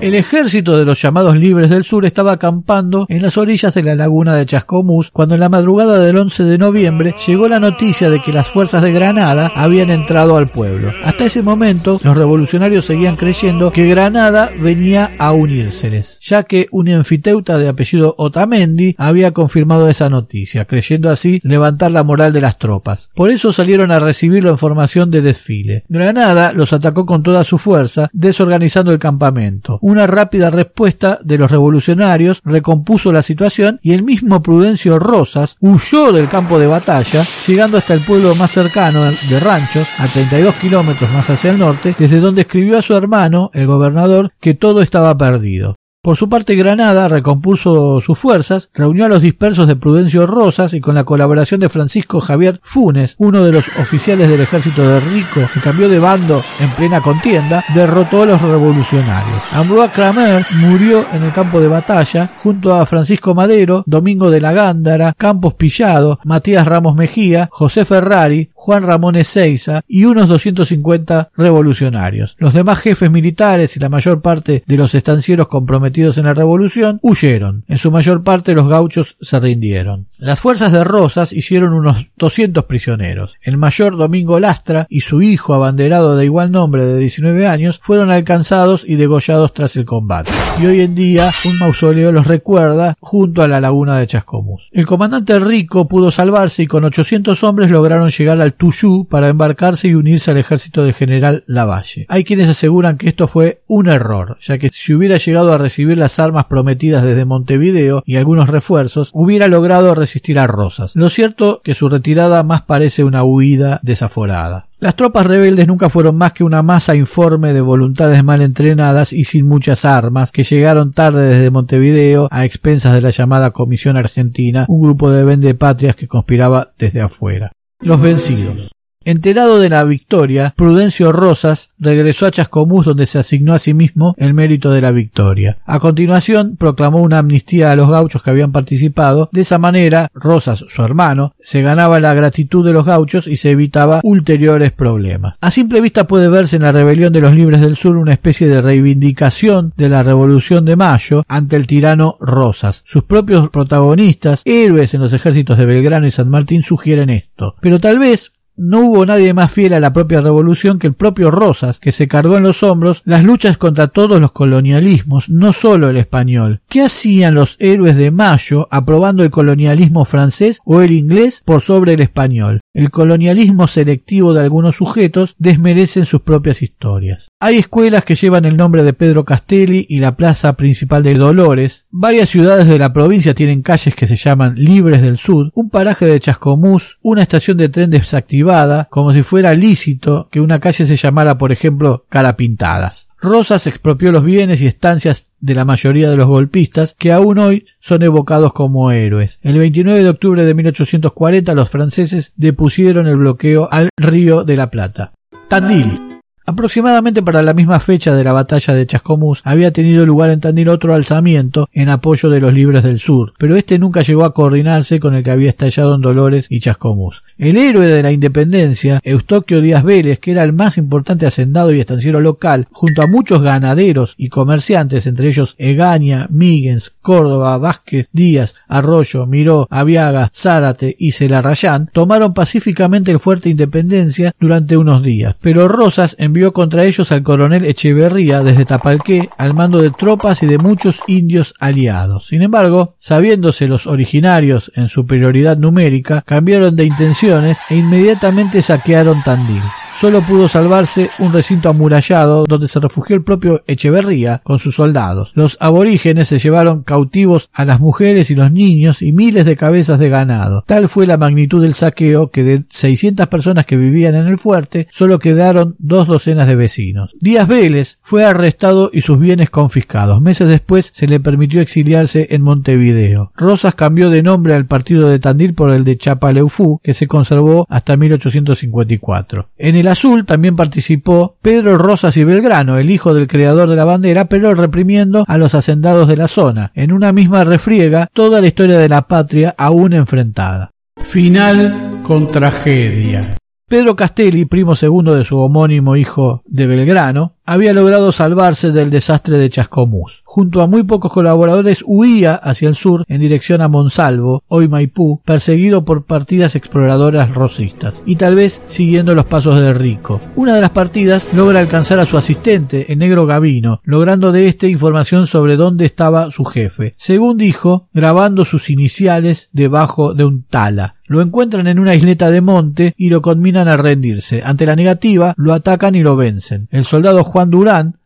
El 0.00 0.14
ejército 0.14 0.78
de 0.78 0.86
los 0.86 1.02
llamados 1.02 1.36
libres 1.36 1.68
del 1.68 1.84
sur 1.84 2.06
estaba 2.06 2.32
acampando 2.32 3.04
en 3.10 3.20
las 3.20 3.36
orillas 3.36 3.74
de 3.74 3.82
la 3.82 3.94
laguna 3.94 4.34
de 4.34 4.46
Chascomús 4.46 5.10
cuando 5.10 5.34
en 5.34 5.40
la 5.40 5.50
madrugada 5.50 5.98
del 5.98 6.16
11 6.16 6.44
de 6.44 6.56
noviembre 6.56 7.14
llegó 7.26 7.48
la 7.48 7.60
noticia 7.60 8.08
de 8.08 8.22
que 8.22 8.32
las 8.32 8.48
fuerzas 8.48 8.82
de 8.82 8.92
Granada 8.92 9.52
habían 9.54 9.90
entrado 9.90 10.38
al 10.38 10.48
pueblo. 10.48 10.90
Hasta 11.04 11.26
ese 11.26 11.42
momento 11.42 12.00
los 12.02 12.16
revolucionarios 12.16 12.86
seguían 12.86 13.16
creyendo 13.16 13.72
que 13.72 13.88
Granada 13.88 14.48
venía 14.58 15.12
a 15.18 15.32
unírseles, 15.32 16.18
ya 16.22 16.44
que 16.44 16.66
un 16.70 16.88
anfiteuta 16.88 17.58
de 17.58 17.68
apellido 17.68 18.14
Otamendi 18.16 18.94
había 18.96 19.32
confirmado 19.32 19.86
esa 19.86 20.08
noticia, 20.08 20.64
creyendo 20.64 21.10
así 21.10 21.42
levantar 21.44 21.90
la 21.90 22.04
moral 22.04 22.32
de 22.32 22.40
las 22.40 22.56
tropas. 22.56 23.10
Por 23.14 23.30
eso 23.30 23.52
salieron 23.52 23.90
a 23.90 24.00
recibirlo 24.00 24.48
en 24.48 24.56
formación 24.56 25.10
de 25.10 25.20
desfile. 25.20 25.84
Granada 25.90 26.54
los 26.54 26.72
atacó 26.72 27.04
con 27.04 27.22
toda 27.22 27.44
su 27.44 27.58
fuerza, 27.58 28.08
desorganizando 28.14 28.92
el 28.92 28.98
campamento. 28.98 29.78
Una 29.90 30.06
rápida 30.06 30.50
respuesta 30.50 31.18
de 31.20 31.36
los 31.36 31.50
revolucionarios 31.50 32.42
recompuso 32.44 33.12
la 33.12 33.22
situación 33.22 33.80
y 33.82 33.92
el 33.92 34.04
mismo 34.04 34.40
Prudencio 34.40 35.00
Rosas 35.00 35.56
huyó 35.58 36.12
del 36.12 36.28
campo 36.28 36.60
de 36.60 36.68
batalla, 36.68 37.26
llegando 37.44 37.76
hasta 37.76 37.94
el 37.94 38.04
pueblo 38.04 38.36
más 38.36 38.52
cercano 38.52 39.10
de 39.10 39.40
Ranchos, 39.40 39.88
a 39.98 40.06
32 40.06 40.54
kilómetros 40.54 41.10
más 41.10 41.28
hacia 41.28 41.50
el 41.50 41.58
norte, 41.58 41.96
desde 41.98 42.20
donde 42.20 42.42
escribió 42.42 42.78
a 42.78 42.82
su 42.82 42.94
hermano, 42.96 43.50
el 43.52 43.66
gobernador, 43.66 44.30
que 44.40 44.54
todo 44.54 44.80
estaba 44.80 45.18
perdido. 45.18 45.79
Por 46.02 46.16
su 46.16 46.30
parte 46.30 46.56
Granada 46.56 47.08
recompuso 47.08 48.00
sus 48.00 48.18
fuerzas, 48.18 48.70
reunió 48.72 49.04
a 49.04 49.08
los 49.08 49.20
dispersos 49.20 49.68
de 49.68 49.76
Prudencio 49.76 50.26
Rosas 50.26 50.72
y 50.72 50.80
con 50.80 50.94
la 50.94 51.04
colaboración 51.04 51.60
de 51.60 51.68
Francisco 51.68 52.22
Javier 52.22 52.58
Funes, 52.62 53.16
uno 53.18 53.44
de 53.44 53.52
los 53.52 53.68
oficiales 53.78 54.30
del 54.30 54.40
ejército 54.40 54.80
de 54.80 54.98
Rico 54.98 55.42
que 55.52 55.60
cambió 55.60 55.90
de 55.90 55.98
bando 55.98 56.42
en 56.58 56.74
plena 56.74 57.02
contienda, 57.02 57.62
derrotó 57.74 58.22
a 58.22 58.26
los 58.26 58.40
revolucionarios. 58.40 59.42
Ambroise 59.50 59.92
Kramer 59.92 60.46
murió 60.52 61.04
en 61.12 61.22
el 61.22 61.32
campo 61.32 61.60
de 61.60 61.68
batalla 61.68 62.32
junto 62.38 62.74
a 62.74 62.86
Francisco 62.86 63.34
Madero, 63.34 63.84
Domingo 63.84 64.30
de 64.30 64.40
la 64.40 64.54
Gándara, 64.54 65.12
Campos 65.18 65.52
Pillado, 65.52 66.18
Matías 66.24 66.66
Ramos 66.66 66.96
Mejía, 66.96 67.46
José 67.52 67.84
Ferrari, 67.84 68.48
Juan 68.54 68.84
Ramón 68.84 69.16
Ezeiza 69.16 69.82
y 69.86 70.06
unos 70.06 70.28
250 70.28 71.28
revolucionarios. 71.36 72.36
Los 72.38 72.54
demás 72.54 72.78
jefes 72.78 73.10
militares 73.10 73.76
y 73.76 73.80
la 73.80 73.90
mayor 73.90 74.22
parte 74.22 74.64
de 74.66 74.76
los 74.78 74.94
estancieros 74.94 75.48
comprometidos 75.48 75.89
en 75.94 76.24
la 76.24 76.34
revolución 76.34 76.98
huyeron. 77.02 77.64
En 77.68 77.78
su 77.78 77.90
mayor 77.90 78.22
parte 78.22 78.54
los 78.54 78.68
gauchos 78.68 79.16
se 79.20 79.38
rindieron. 79.40 80.06
Las 80.18 80.40
fuerzas 80.40 80.72
de 80.72 80.84
Rosas 80.84 81.32
hicieron 81.32 81.72
unos 81.72 82.06
200 82.16 82.64
prisioneros. 82.64 83.34
El 83.42 83.56
mayor 83.56 83.96
Domingo 83.96 84.38
Lastra 84.38 84.86
y 84.88 85.00
su 85.00 85.22
hijo 85.22 85.54
abanderado 85.54 86.16
de 86.16 86.24
igual 86.24 86.52
nombre 86.52 86.84
de 86.84 86.98
19 86.98 87.46
años 87.46 87.80
fueron 87.82 88.10
alcanzados 88.10 88.84
y 88.86 88.96
degollados 88.96 89.52
tras 89.52 89.76
el 89.76 89.84
combate. 89.84 90.30
Y 90.60 90.66
hoy 90.66 90.80
en 90.80 90.94
día 90.94 91.30
un 91.46 91.58
mausoleo 91.58 92.12
los 92.12 92.26
recuerda 92.26 92.96
junto 93.00 93.42
a 93.42 93.48
la 93.48 93.60
laguna 93.60 93.98
de 93.98 94.06
Chascomús. 94.06 94.68
El 94.72 94.86
comandante 94.86 95.38
Rico 95.38 95.88
pudo 95.88 96.10
salvarse 96.10 96.62
y 96.62 96.66
con 96.66 96.84
800 96.84 97.42
hombres 97.44 97.70
lograron 97.70 98.10
llegar 98.10 98.40
al 98.40 98.52
Tuyú 98.52 99.06
para 99.08 99.28
embarcarse 99.28 99.88
y 99.88 99.94
unirse 99.94 100.30
al 100.30 100.38
ejército 100.38 100.84
del 100.84 100.94
general 100.94 101.44
Lavalle. 101.46 102.06
Hay 102.08 102.24
quienes 102.24 102.48
aseguran 102.48 102.98
que 102.98 103.08
esto 103.08 103.26
fue 103.26 103.62
un 103.66 103.88
error, 103.88 104.36
ya 104.40 104.58
que 104.58 104.68
si 104.70 104.94
hubiera 104.94 105.16
llegado 105.16 105.52
a 105.52 105.58
recibir 105.58 105.79
las 105.88 106.18
armas 106.18 106.46
prometidas 106.46 107.04
desde 107.04 107.24
Montevideo 107.24 108.02
y 108.06 108.16
algunos 108.16 108.48
refuerzos, 108.48 109.10
hubiera 109.12 109.48
logrado 109.48 109.94
resistir 109.94 110.38
a 110.38 110.46
Rosas. 110.46 110.96
Lo 110.96 111.10
cierto 111.10 111.60
que 111.62 111.74
su 111.74 111.88
retirada 111.88 112.42
más 112.42 112.62
parece 112.62 113.04
una 113.04 113.24
huida 113.24 113.80
desaforada. 113.82 114.68
Las 114.78 114.96
tropas 114.96 115.26
rebeldes 115.26 115.66
nunca 115.66 115.90
fueron 115.90 116.16
más 116.16 116.32
que 116.32 116.42
una 116.42 116.62
masa 116.62 116.96
informe 116.96 117.52
de 117.52 117.60
voluntades 117.60 118.24
mal 118.24 118.40
entrenadas 118.40 119.12
y 119.12 119.24
sin 119.24 119.46
muchas 119.46 119.84
armas 119.84 120.32
que 120.32 120.42
llegaron 120.42 120.92
tarde 120.92 121.28
desde 121.28 121.50
Montevideo 121.50 122.28
a 122.30 122.46
expensas 122.46 122.94
de 122.94 123.02
la 123.02 123.10
llamada 123.10 123.50
Comisión 123.50 123.96
Argentina, 123.98 124.64
un 124.68 124.80
grupo 124.80 125.10
de 125.10 125.24
vendepatrias 125.24 125.96
que 125.96 126.08
conspiraba 126.08 126.68
desde 126.78 127.02
afuera. 127.02 127.52
Los 127.80 128.00
vencidos. 128.00 128.70
Enterado 129.10 129.58
de 129.58 129.68
la 129.68 129.82
victoria, 129.82 130.54
Prudencio 130.56 131.10
Rosas 131.10 131.70
regresó 131.80 132.26
a 132.26 132.30
Chascomús 132.30 132.86
donde 132.86 133.06
se 133.06 133.18
asignó 133.18 133.54
a 133.54 133.58
sí 133.58 133.74
mismo 133.74 134.14
el 134.18 134.34
mérito 134.34 134.70
de 134.70 134.80
la 134.80 134.92
victoria. 134.92 135.56
A 135.66 135.80
continuación 135.80 136.54
proclamó 136.56 137.02
una 137.02 137.18
amnistía 137.18 137.72
a 137.72 137.76
los 137.76 137.90
gauchos 137.90 138.22
que 138.22 138.30
habían 138.30 138.52
participado. 138.52 139.28
De 139.32 139.40
esa 139.40 139.58
manera, 139.58 140.06
Rosas, 140.14 140.64
su 140.68 140.84
hermano, 140.84 141.34
se 141.42 141.60
ganaba 141.60 141.98
la 141.98 142.14
gratitud 142.14 142.64
de 142.64 142.72
los 142.72 142.86
gauchos 142.86 143.26
y 143.26 143.36
se 143.36 143.50
evitaba 143.50 143.98
ulteriores 144.04 144.70
problemas. 144.70 145.36
A 145.40 145.50
simple 145.50 145.80
vista 145.80 146.06
puede 146.06 146.28
verse 146.28 146.54
en 146.54 146.62
la 146.62 146.70
rebelión 146.70 147.12
de 147.12 147.20
los 147.20 147.34
libres 147.34 147.62
del 147.62 147.74
sur 147.74 147.96
una 147.96 148.12
especie 148.12 148.46
de 148.46 148.62
reivindicación 148.62 149.72
de 149.76 149.88
la 149.88 150.04
revolución 150.04 150.64
de 150.64 150.76
mayo 150.76 151.24
ante 151.26 151.56
el 151.56 151.66
tirano 151.66 152.16
Rosas. 152.20 152.84
Sus 152.86 153.02
propios 153.02 153.50
protagonistas, 153.50 154.42
héroes 154.44 154.94
en 154.94 155.00
los 155.00 155.12
ejércitos 155.14 155.58
de 155.58 155.66
Belgrano 155.66 156.06
y 156.06 156.12
San 156.12 156.30
Martín, 156.30 156.62
sugieren 156.62 157.10
esto. 157.10 157.56
Pero 157.60 157.80
tal 157.80 157.98
vez 157.98 158.34
no 158.62 158.80
hubo 158.80 159.06
nadie 159.06 159.32
más 159.32 159.50
fiel 159.50 159.72
a 159.72 159.80
la 159.80 159.94
propia 159.94 160.20
revolución 160.20 160.78
que 160.78 160.88
el 160.88 160.92
propio 160.92 161.30
Rosas, 161.30 161.78
que 161.78 161.92
se 161.92 162.08
cargó 162.08 162.36
en 162.36 162.42
los 162.42 162.62
hombros 162.62 163.00
las 163.06 163.24
luchas 163.24 163.56
contra 163.56 163.88
todos 163.88 164.20
los 164.20 164.32
colonialismos, 164.32 165.30
no 165.30 165.52
solo 165.52 165.88
el 165.88 165.96
español. 165.96 166.60
¿Qué 166.68 166.82
hacían 166.82 167.34
los 167.34 167.56
héroes 167.58 167.96
de 167.96 168.10
Mayo 168.10 168.68
aprobando 168.70 169.24
el 169.24 169.30
colonialismo 169.30 170.04
francés 170.04 170.60
o 170.66 170.82
el 170.82 170.92
inglés 170.92 171.42
por 171.44 171.62
sobre 171.62 171.94
el 171.94 172.00
español? 172.00 172.60
El 172.74 172.90
colonialismo 172.90 173.66
selectivo 173.66 174.34
de 174.34 174.42
algunos 174.42 174.76
sujetos 174.76 175.34
desmerecen 175.38 176.04
sus 176.04 176.20
propias 176.20 176.62
historias. 176.62 177.28
Hay 177.40 177.56
escuelas 177.56 178.04
que 178.04 178.14
llevan 178.14 178.44
el 178.44 178.58
nombre 178.58 178.82
de 178.82 178.92
Pedro 178.92 179.24
Castelli 179.24 179.86
y 179.88 180.00
la 180.00 180.16
plaza 180.16 180.52
principal 180.52 181.02
de 181.02 181.14
Dolores. 181.14 181.86
Varias 181.90 182.28
ciudades 182.28 182.66
de 182.66 182.78
la 182.78 182.92
provincia 182.92 183.34
tienen 183.34 183.62
calles 183.62 183.94
que 183.94 184.06
se 184.06 184.16
llaman 184.16 184.54
Libres 184.56 185.00
del 185.00 185.16
Sur, 185.16 185.50
un 185.54 185.70
paraje 185.70 186.06
de 186.06 186.20
Chascomús, 186.20 186.98
una 187.00 187.22
estación 187.22 187.56
de 187.56 187.70
tren 187.70 187.90
desactivada, 187.90 188.49
como 188.90 189.12
si 189.12 189.22
fuera 189.22 189.54
lícito 189.54 190.28
que 190.30 190.40
una 190.40 190.60
calle 190.60 190.86
se 190.86 190.96
llamara, 190.96 191.38
por 191.38 191.52
ejemplo, 191.52 192.04
Carapintadas. 192.08 193.08
Rosas 193.20 193.66
expropió 193.66 194.12
los 194.12 194.24
bienes 194.24 194.62
y 194.62 194.66
estancias 194.66 195.32
de 195.40 195.54
la 195.54 195.64
mayoría 195.64 196.10
de 196.10 196.16
los 196.16 196.26
golpistas 196.26 196.94
que 196.94 197.12
aún 197.12 197.38
hoy 197.38 197.66
son 197.78 198.02
evocados 198.02 198.52
como 198.52 198.90
héroes. 198.90 199.40
El 199.42 199.58
29 199.58 200.02
de 200.02 200.08
octubre 200.08 200.44
de 200.44 200.54
1840 200.54 201.54
los 201.54 201.70
franceses 201.70 202.32
depusieron 202.36 203.06
el 203.06 203.16
bloqueo 203.16 203.68
al 203.70 203.90
río 203.96 204.44
de 204.44 204.56
la 204.56 204.70
Plata. 204.70 205.12
Tandil. 205.48 206.09
Aproximadamente 206.50 207.22
para 207.22 207.44
la 207.44 207.54
misma 207.54 207.78
fecha 207.78 208.12
de 208.12 208.24
la 208.24 208.32
batalla 208.32 208.74
de 208.74 208.84
Chascomús 208.84 209.40
había 209.44 209.70
tenido 209.70 210.04
lugar 210.04 210.30
en 210.30 210.40
Tandil 210.40 210.68
otro 210.68 210.96
alzamiento 210.96 211.68
en 211.72 211.88
apoyo 211.88 212.28
de 212.28 212.40
los 212.40 212.52
libres 212.52 212.82
del 212.82 212.98
sur, 212.98 213.34
pero 213.38 213.54
este 213.54 213.78
nunca 213.78 214.02
llegó 214.02 214.24
a 214.24 214.34
coordinarse 214.34 214.98
con 214.98 215.14
el 215.14 215.22
que 215.22 215.30
había 215.30 215.48
estallado 215.48 215.94
en 215.94 216.00
Dolores 216.00 216.48
y 216.50 216.58
Chascomús. 216.58 217.22
El 217.38 217.56
héroe 217.56 217.86
de 217.86 218.02
la 218.02 218.12
independencia, 218.12 219.00
Eustoquio 219.02 219.62
Díaz 219.62 219.84
Vélez, 219.84 220.18
que 220.18 220.32
era 220.32 220.42
el 220.42 220.52
más 220.52 220.76
importante 220.76 221.24
hacendado 221.24 221.72
y 221.72 221.80
estanciero 221.80 222.20
local, 222.20 222.66
junto 222.70 223.00
a 223.00 223.06
muchos 223.06 223.42
ganaderos 223.42 224.14
y 224.18 224.28
comerciantes, 224.28 225.06
entre 225.06 225.28
ellos 225.28 225.54
Egaña, 225.56 226.26
Míguez, 226.28 226.90
Córdoba, 227.00 227.56
Vázquez, 227.56 228.08
Díaz, 228.12 228.56
Arroyo, 228.68 229.24
Miró, 229.24 229.68
Aviaga, 229.70 230.30
Zárate 230.34 230.96
y 230.98 231.12
Celarrayán, 231.12 231.88
tomaron 231.92 232.34
pacíficamente 232.34 233.12
el 233.12 233.20
fuerte 233.20 233.48
Independencia 233.48 234.34
durante 234.38 234.76
unos 234.76 235.02
días, 235.02 235.36
pero 235.40 235.68
Rosas 235.68 236.16
envió 236.18 236.39
contra 236.52 236.84
ellos 236.84 237.12
al 237.12 237.22
coronel 237.22 237.64
Echeverría 237.64 238.42
desde 238.42 238.64
Tapalqué 238.64 239.28
al 239.36 239.54
mando 239.54 239.80
de 239.80 239.90
tropas 239.90 240.42
y 240.42 240.46
de 240.46 240.58
muchos 240.58 241.00
indios 241.06 241.54
aliados. 241.60 242.26
Sin 242.28 242.42
embargo, 242.42 242.94
sabiéndose 242.98 243.68
los 243.68 243.86
originarios 243.86 244.72
en 244.74 244.88
superioridad 244.88 245.58
numérica, 245.58 246.22
cambiaron 246.26 246.74
de 246.74 246.84
intención 246.84 247.44
e 247.46 247.56
inmediatamente 247.70 248.62
saquearon 248.62 249.22
Tandil. 249.22 249.62
Solo 249.94 250.22
pudo 250.22 250.48
salvarse 250.48 251.10
un 251.18 251.32
recinto 251.32 251.68
amurallado 251.68 252.44
donde 252.46 252.68
se 252.68 252.80
refugió 252.80 253.16
el 253.16 253.22
propio 253.22 253.62
Echeverría 253.66 254.40
con 254.44 254.58
sus 254.58 254.76
soldados. 254.76 255.32
Los 255.34 255.56
aborígenes 255.60 256.28
se 256.28 256.38
llevaron 256.38 256.82
cautivos 256.82 257.50
a 257.52 257.64
las 257.64 257.80
mujeres 257.80 258.30
y 258.30 258.34
los 258.34 258.52
niños 258.52 259.02
y 259.02 259.12
miles 259.12 259.44
de 259.44 259.56
cabezas 259.56 259.98
de 259.98 260.08
ganado. 260.08 260.62
Tal 260.66 260.88
fue 260.88 261.06
la 261.06 261.16
magnitud 261.16 261.62
del 261.62 261.74
saqueo 261.74 262.30
que 262.30 262.44
de 262.44 262.64
600 262.68 263.26
personas 263.26 263.66
que 263.66 263.76
vivían 263.76 264.14
en 264.14 264.26
el 264.26 264.38
fuerte 264.38 264.88
solo 264.90 265.18
quedaron 265.18 265.76
dos 265.78 266.06
docenas 266.06 266.46
de 266.46 266.56
vecinos. 266.56 267.10
Díaz 267.20 267.48
Vélez 267.48 267.98
fue 268.02 268.24
arrestado 268.24 268.90
y 268.92 269.02
sus 269.02 269.18
bienes 269.18 269.50
confiscados. 269.50 270.20
Meses 270.20 270.48
después 270.48 270.90
se 270.94 271.06
le 271.06 271.20
permitió 271.20 271.60
exiliarse 271.60 272.28
en 272.30 272.42
Montevideo. 272.42 273.32
Rosas 273.36 273.74
cambió 273.74 274.10
de 274.10 274.22
nombre 274.22 274.54
al 274.54 274.66
partido 274.66 275.08
de 275.08 275.18
Tandil 275.18 275.54
por 275.54 275.70
el 275.70 275.84
de 275.84 275.96
Chapaleufú, 275.96 276.80
que 276.82 276.94
se 276.94 277.06
conservó 277.06 277.66
hasta 277.68 277.96
1854. 277.96 279.48
En 279.58 279.76
el 279.80 279.88
azul 279.88 280.24
también 280.24 280.56
participó 280.56 281.36
Pedro 281.42 281.76
Rosas 281.76 282.16
y 282.16 282.24
Belgrano, 282.24 282.78
el 282.78 282.90
hijo 282.90 283.14
del 283.14 283.26
creador 283.26 283.68
de 283.68 283.76
la 283.76 283.84
bandera, 283.84 284.26
pero 284.26 284.54
reprimiendo 284.54 285.24
a 285.26 285.38
los 285.38 285.54
hacendados 285.54 286.08
de 286.08 286.16
la 286.16 286.28
zona. 286.28 286.70
En 286.74 286.92
una 286.92 287.12
misma 287.12 287.44
refriega 287.44 288.08
toda 288.12 288.40
la 288.40 288.46
historia 288.46 288.78
de 288.78 288.88
la 288.88 289.02
patria 289.02 289.54
aún 289.58 289.92
enfrentada. 289.92 290.70
Final 291.02 292.00
con 292.02 292.30
tragedia. 292.30 293.36
Pedro 293.68 293.94
Castelli, 293.94 294.46
primo 294.46 294.74
segundo 294.74 295.14
de 295.14 295.24
su 295.24 295.38
homónimo 295.38 295.94
hijo 295.96 296.42
de 296.44 296.66
Belgrano, 296.66 297.36
había 297.50 297.72
logrado 297.72 298.12
salvarse 298.12 298.70
del 298.70 298.90
desastre 298.90 299.36
de 299.36 299.50
Chascomús. 299.50 300.22
Junto 300.22 300.62
a 300.62 300.68
muy 300.68 300.84
pocos 300.84 301.12
colaboradores 301.12 301.82
huía 301.84 302.36
hacia 302.36 302.68
el 302.68 302.76
sur 302.76 303.04
en 303.08 303.20
dirección 303.20 303.60
a 303.60 303.66
Monsalvo, 303.66 304.44
hoy 304.46 304.68
Maipú, 304.68 305.20
perseguido 305.24 305.84
por 305.84 306.04
partidas 306.04 306.54
exploradoras 306.54 307.34
rosistas, 307.34 308.04
y 308.06 308.14
tal 308.14 308.36
vez 308.36 308.62
siguiendo 308.66 309.16
los 309.16 309.26
pasos 309.26 309.60
de 309.60 309.74
Rico. 309.74 310.20
Una 310.36 310.54
de 310.54 310.60
las 310.60 310.70
partidas 310.70 311.30
logra 311.32 311.58
alcanzar 311.58 311.98
a 311.98 312.06
su 312.06 312.16
asistente, 312.16 312.92
el 312.92 313.00
negro 313.00 313.26
Gavino, 313.26 313.80
logrando 313.82 314.30
de 314.30 314.46
éste 314.46 314.68
información 314.68 315.26
sobre 315.26 315.56
dónde 315.56 315.86
estaba 315.86 316.30
su 316.30 316.44
jefe. 316.44 316.94
Según 316.96 317.36
dijo, 317.36 317.88
grabando 317.92 318.44
sus 318.44 318.70
iniciales 318.70 319.48
debajo 319.52 320.14
de 320.14 320.24
un 320.24 320.44
tala. 320.44 320.94
Lo 321.10 321.22
encuentran 321.22 321.66
en 321.66 321.80
una 321.80 321.96
isleta 321.96 322.30
de 322.30 322.40
monte 322.40 322.94
y 322.96 323.08
lo 323.08 323.20
conminan 323.20 323.66
a 323.66 323.76
rendirse. 323.76 324.42
Ante 324.44 324.64
la 324.64 324.76
negativa, 324.76 325.34
lo 325.36 325.52
atacan 325.52 325.96
y 325.96 326.04
lo 326.04 326.14
vencen. 326.14 326.68
El 326.70 326.84
soldado 326.84 327.24
Juan 327.24 327.39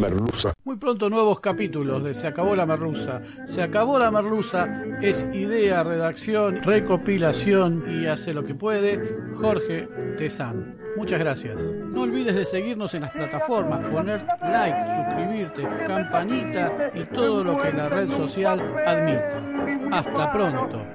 Muy 0.64 0.78
pronto 0.78 1.10
nuevos 1.10 1.40
capítulos 1.40 2.04
de 2.04 2.14
Se 2.14 2.28
acabó 2.28 2.56
la 2.56 2.66
merluza. 2.66 3.22
Se 3.46 3.62
acabó 3.62 3.98
la 3.98 4.12
merluza 4.12 4.84
es 5.02 5.28
idea, 5.34 5.84
redacción, 5.84 6.62
recopilación 6.64 7.84
y 7.88 8.06
hace 8.08 8.34
lo 8.34 8.46
que 8.46 8.56
puede 8.56 9.18
Jorge 9.36 9.88
Tezán. 10.18 10.78
Muchas 10.98 11.20
gracias. 11.20 11.62
No 11.92 12.02
olvides 12.02 12.36
de 12.36 12.46
seguirnos 12.46 12.94
en 12.94 13.02
las 13.02 13.12
plataformas, 13.12 13.82
poner 13.92 14.26
like, 14.42 14.78
suscribirte, 14.96 15.68
campanita 15.86 16.92
y 16.94 17.04
todo 17.14 17.44
lo 17.44 17.62
que 17.62 17.74
la 17.74 17.90
red 17.90 18.10
social 18.10 18.62
admita. 18.86 19.42
Hasta 19.92 20.32
pronto. 20.32 20.86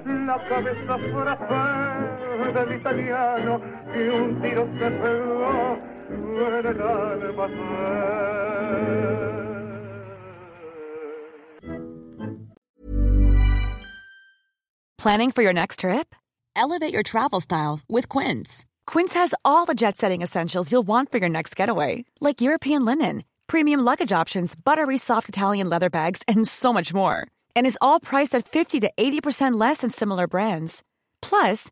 Del 2.51 2.71
italiano 2.73 3.61
un 3.93 4.41
tiro 4.41 4.65
se 4.79 4.89
pegó 5.01 5.77
en 6.11 6.65
el 6.65 6.73
Planning 14.97 15.31
for 15.31 15.41
your 15.41 15.53
next 15.53 15.79
trip? 15.79 16.13
Elevate 16.55 16.93
your 16.93 17.01
travel 17.01 17.41
style 17.41 17.79
with 17.89 18.07
Quince. 18.07 18.65
Quince 18.85 19.15
has 19.15 19.33
all 19.43 19.65
the 19.65 19.73
jet 19.73 19.97
setting 19.97 20.21
essentials 20.21 20.71
you'll 20.71 20.83
want 20.83 21.11
for 21.11 21.17
your 21.17 21.29
next 21.29 21.55
getaway, 21.55 22.05
like 22.19 22.41
European 22.41 22.85
linen, 22.85 23.23
premium 23.47 23.79
luggage 23.79 24.11
options, 24.11 24.53
buttery 24.53 24.97
soft 24.97 25.27
Italian 25.27 25.69
leather 25.69 25.89
bags, 25.89 26.21
and 26.27 26.47
so 26.47 26.71
much 26.71 26.93
more. 26.93 27.25
And 27.55 27.65
is 27.65 27.79
all 27.81 27.99
priced 27.99 28.35
at 28.35 28.47
50 28.47 28.79
to 28.81 28.91
80% 28.95 29.59
less 29.59 29.77
than 29.77 29.89
similar 29.89 30.27
brands. 30.27 30.83
Plus, 31.21 31.71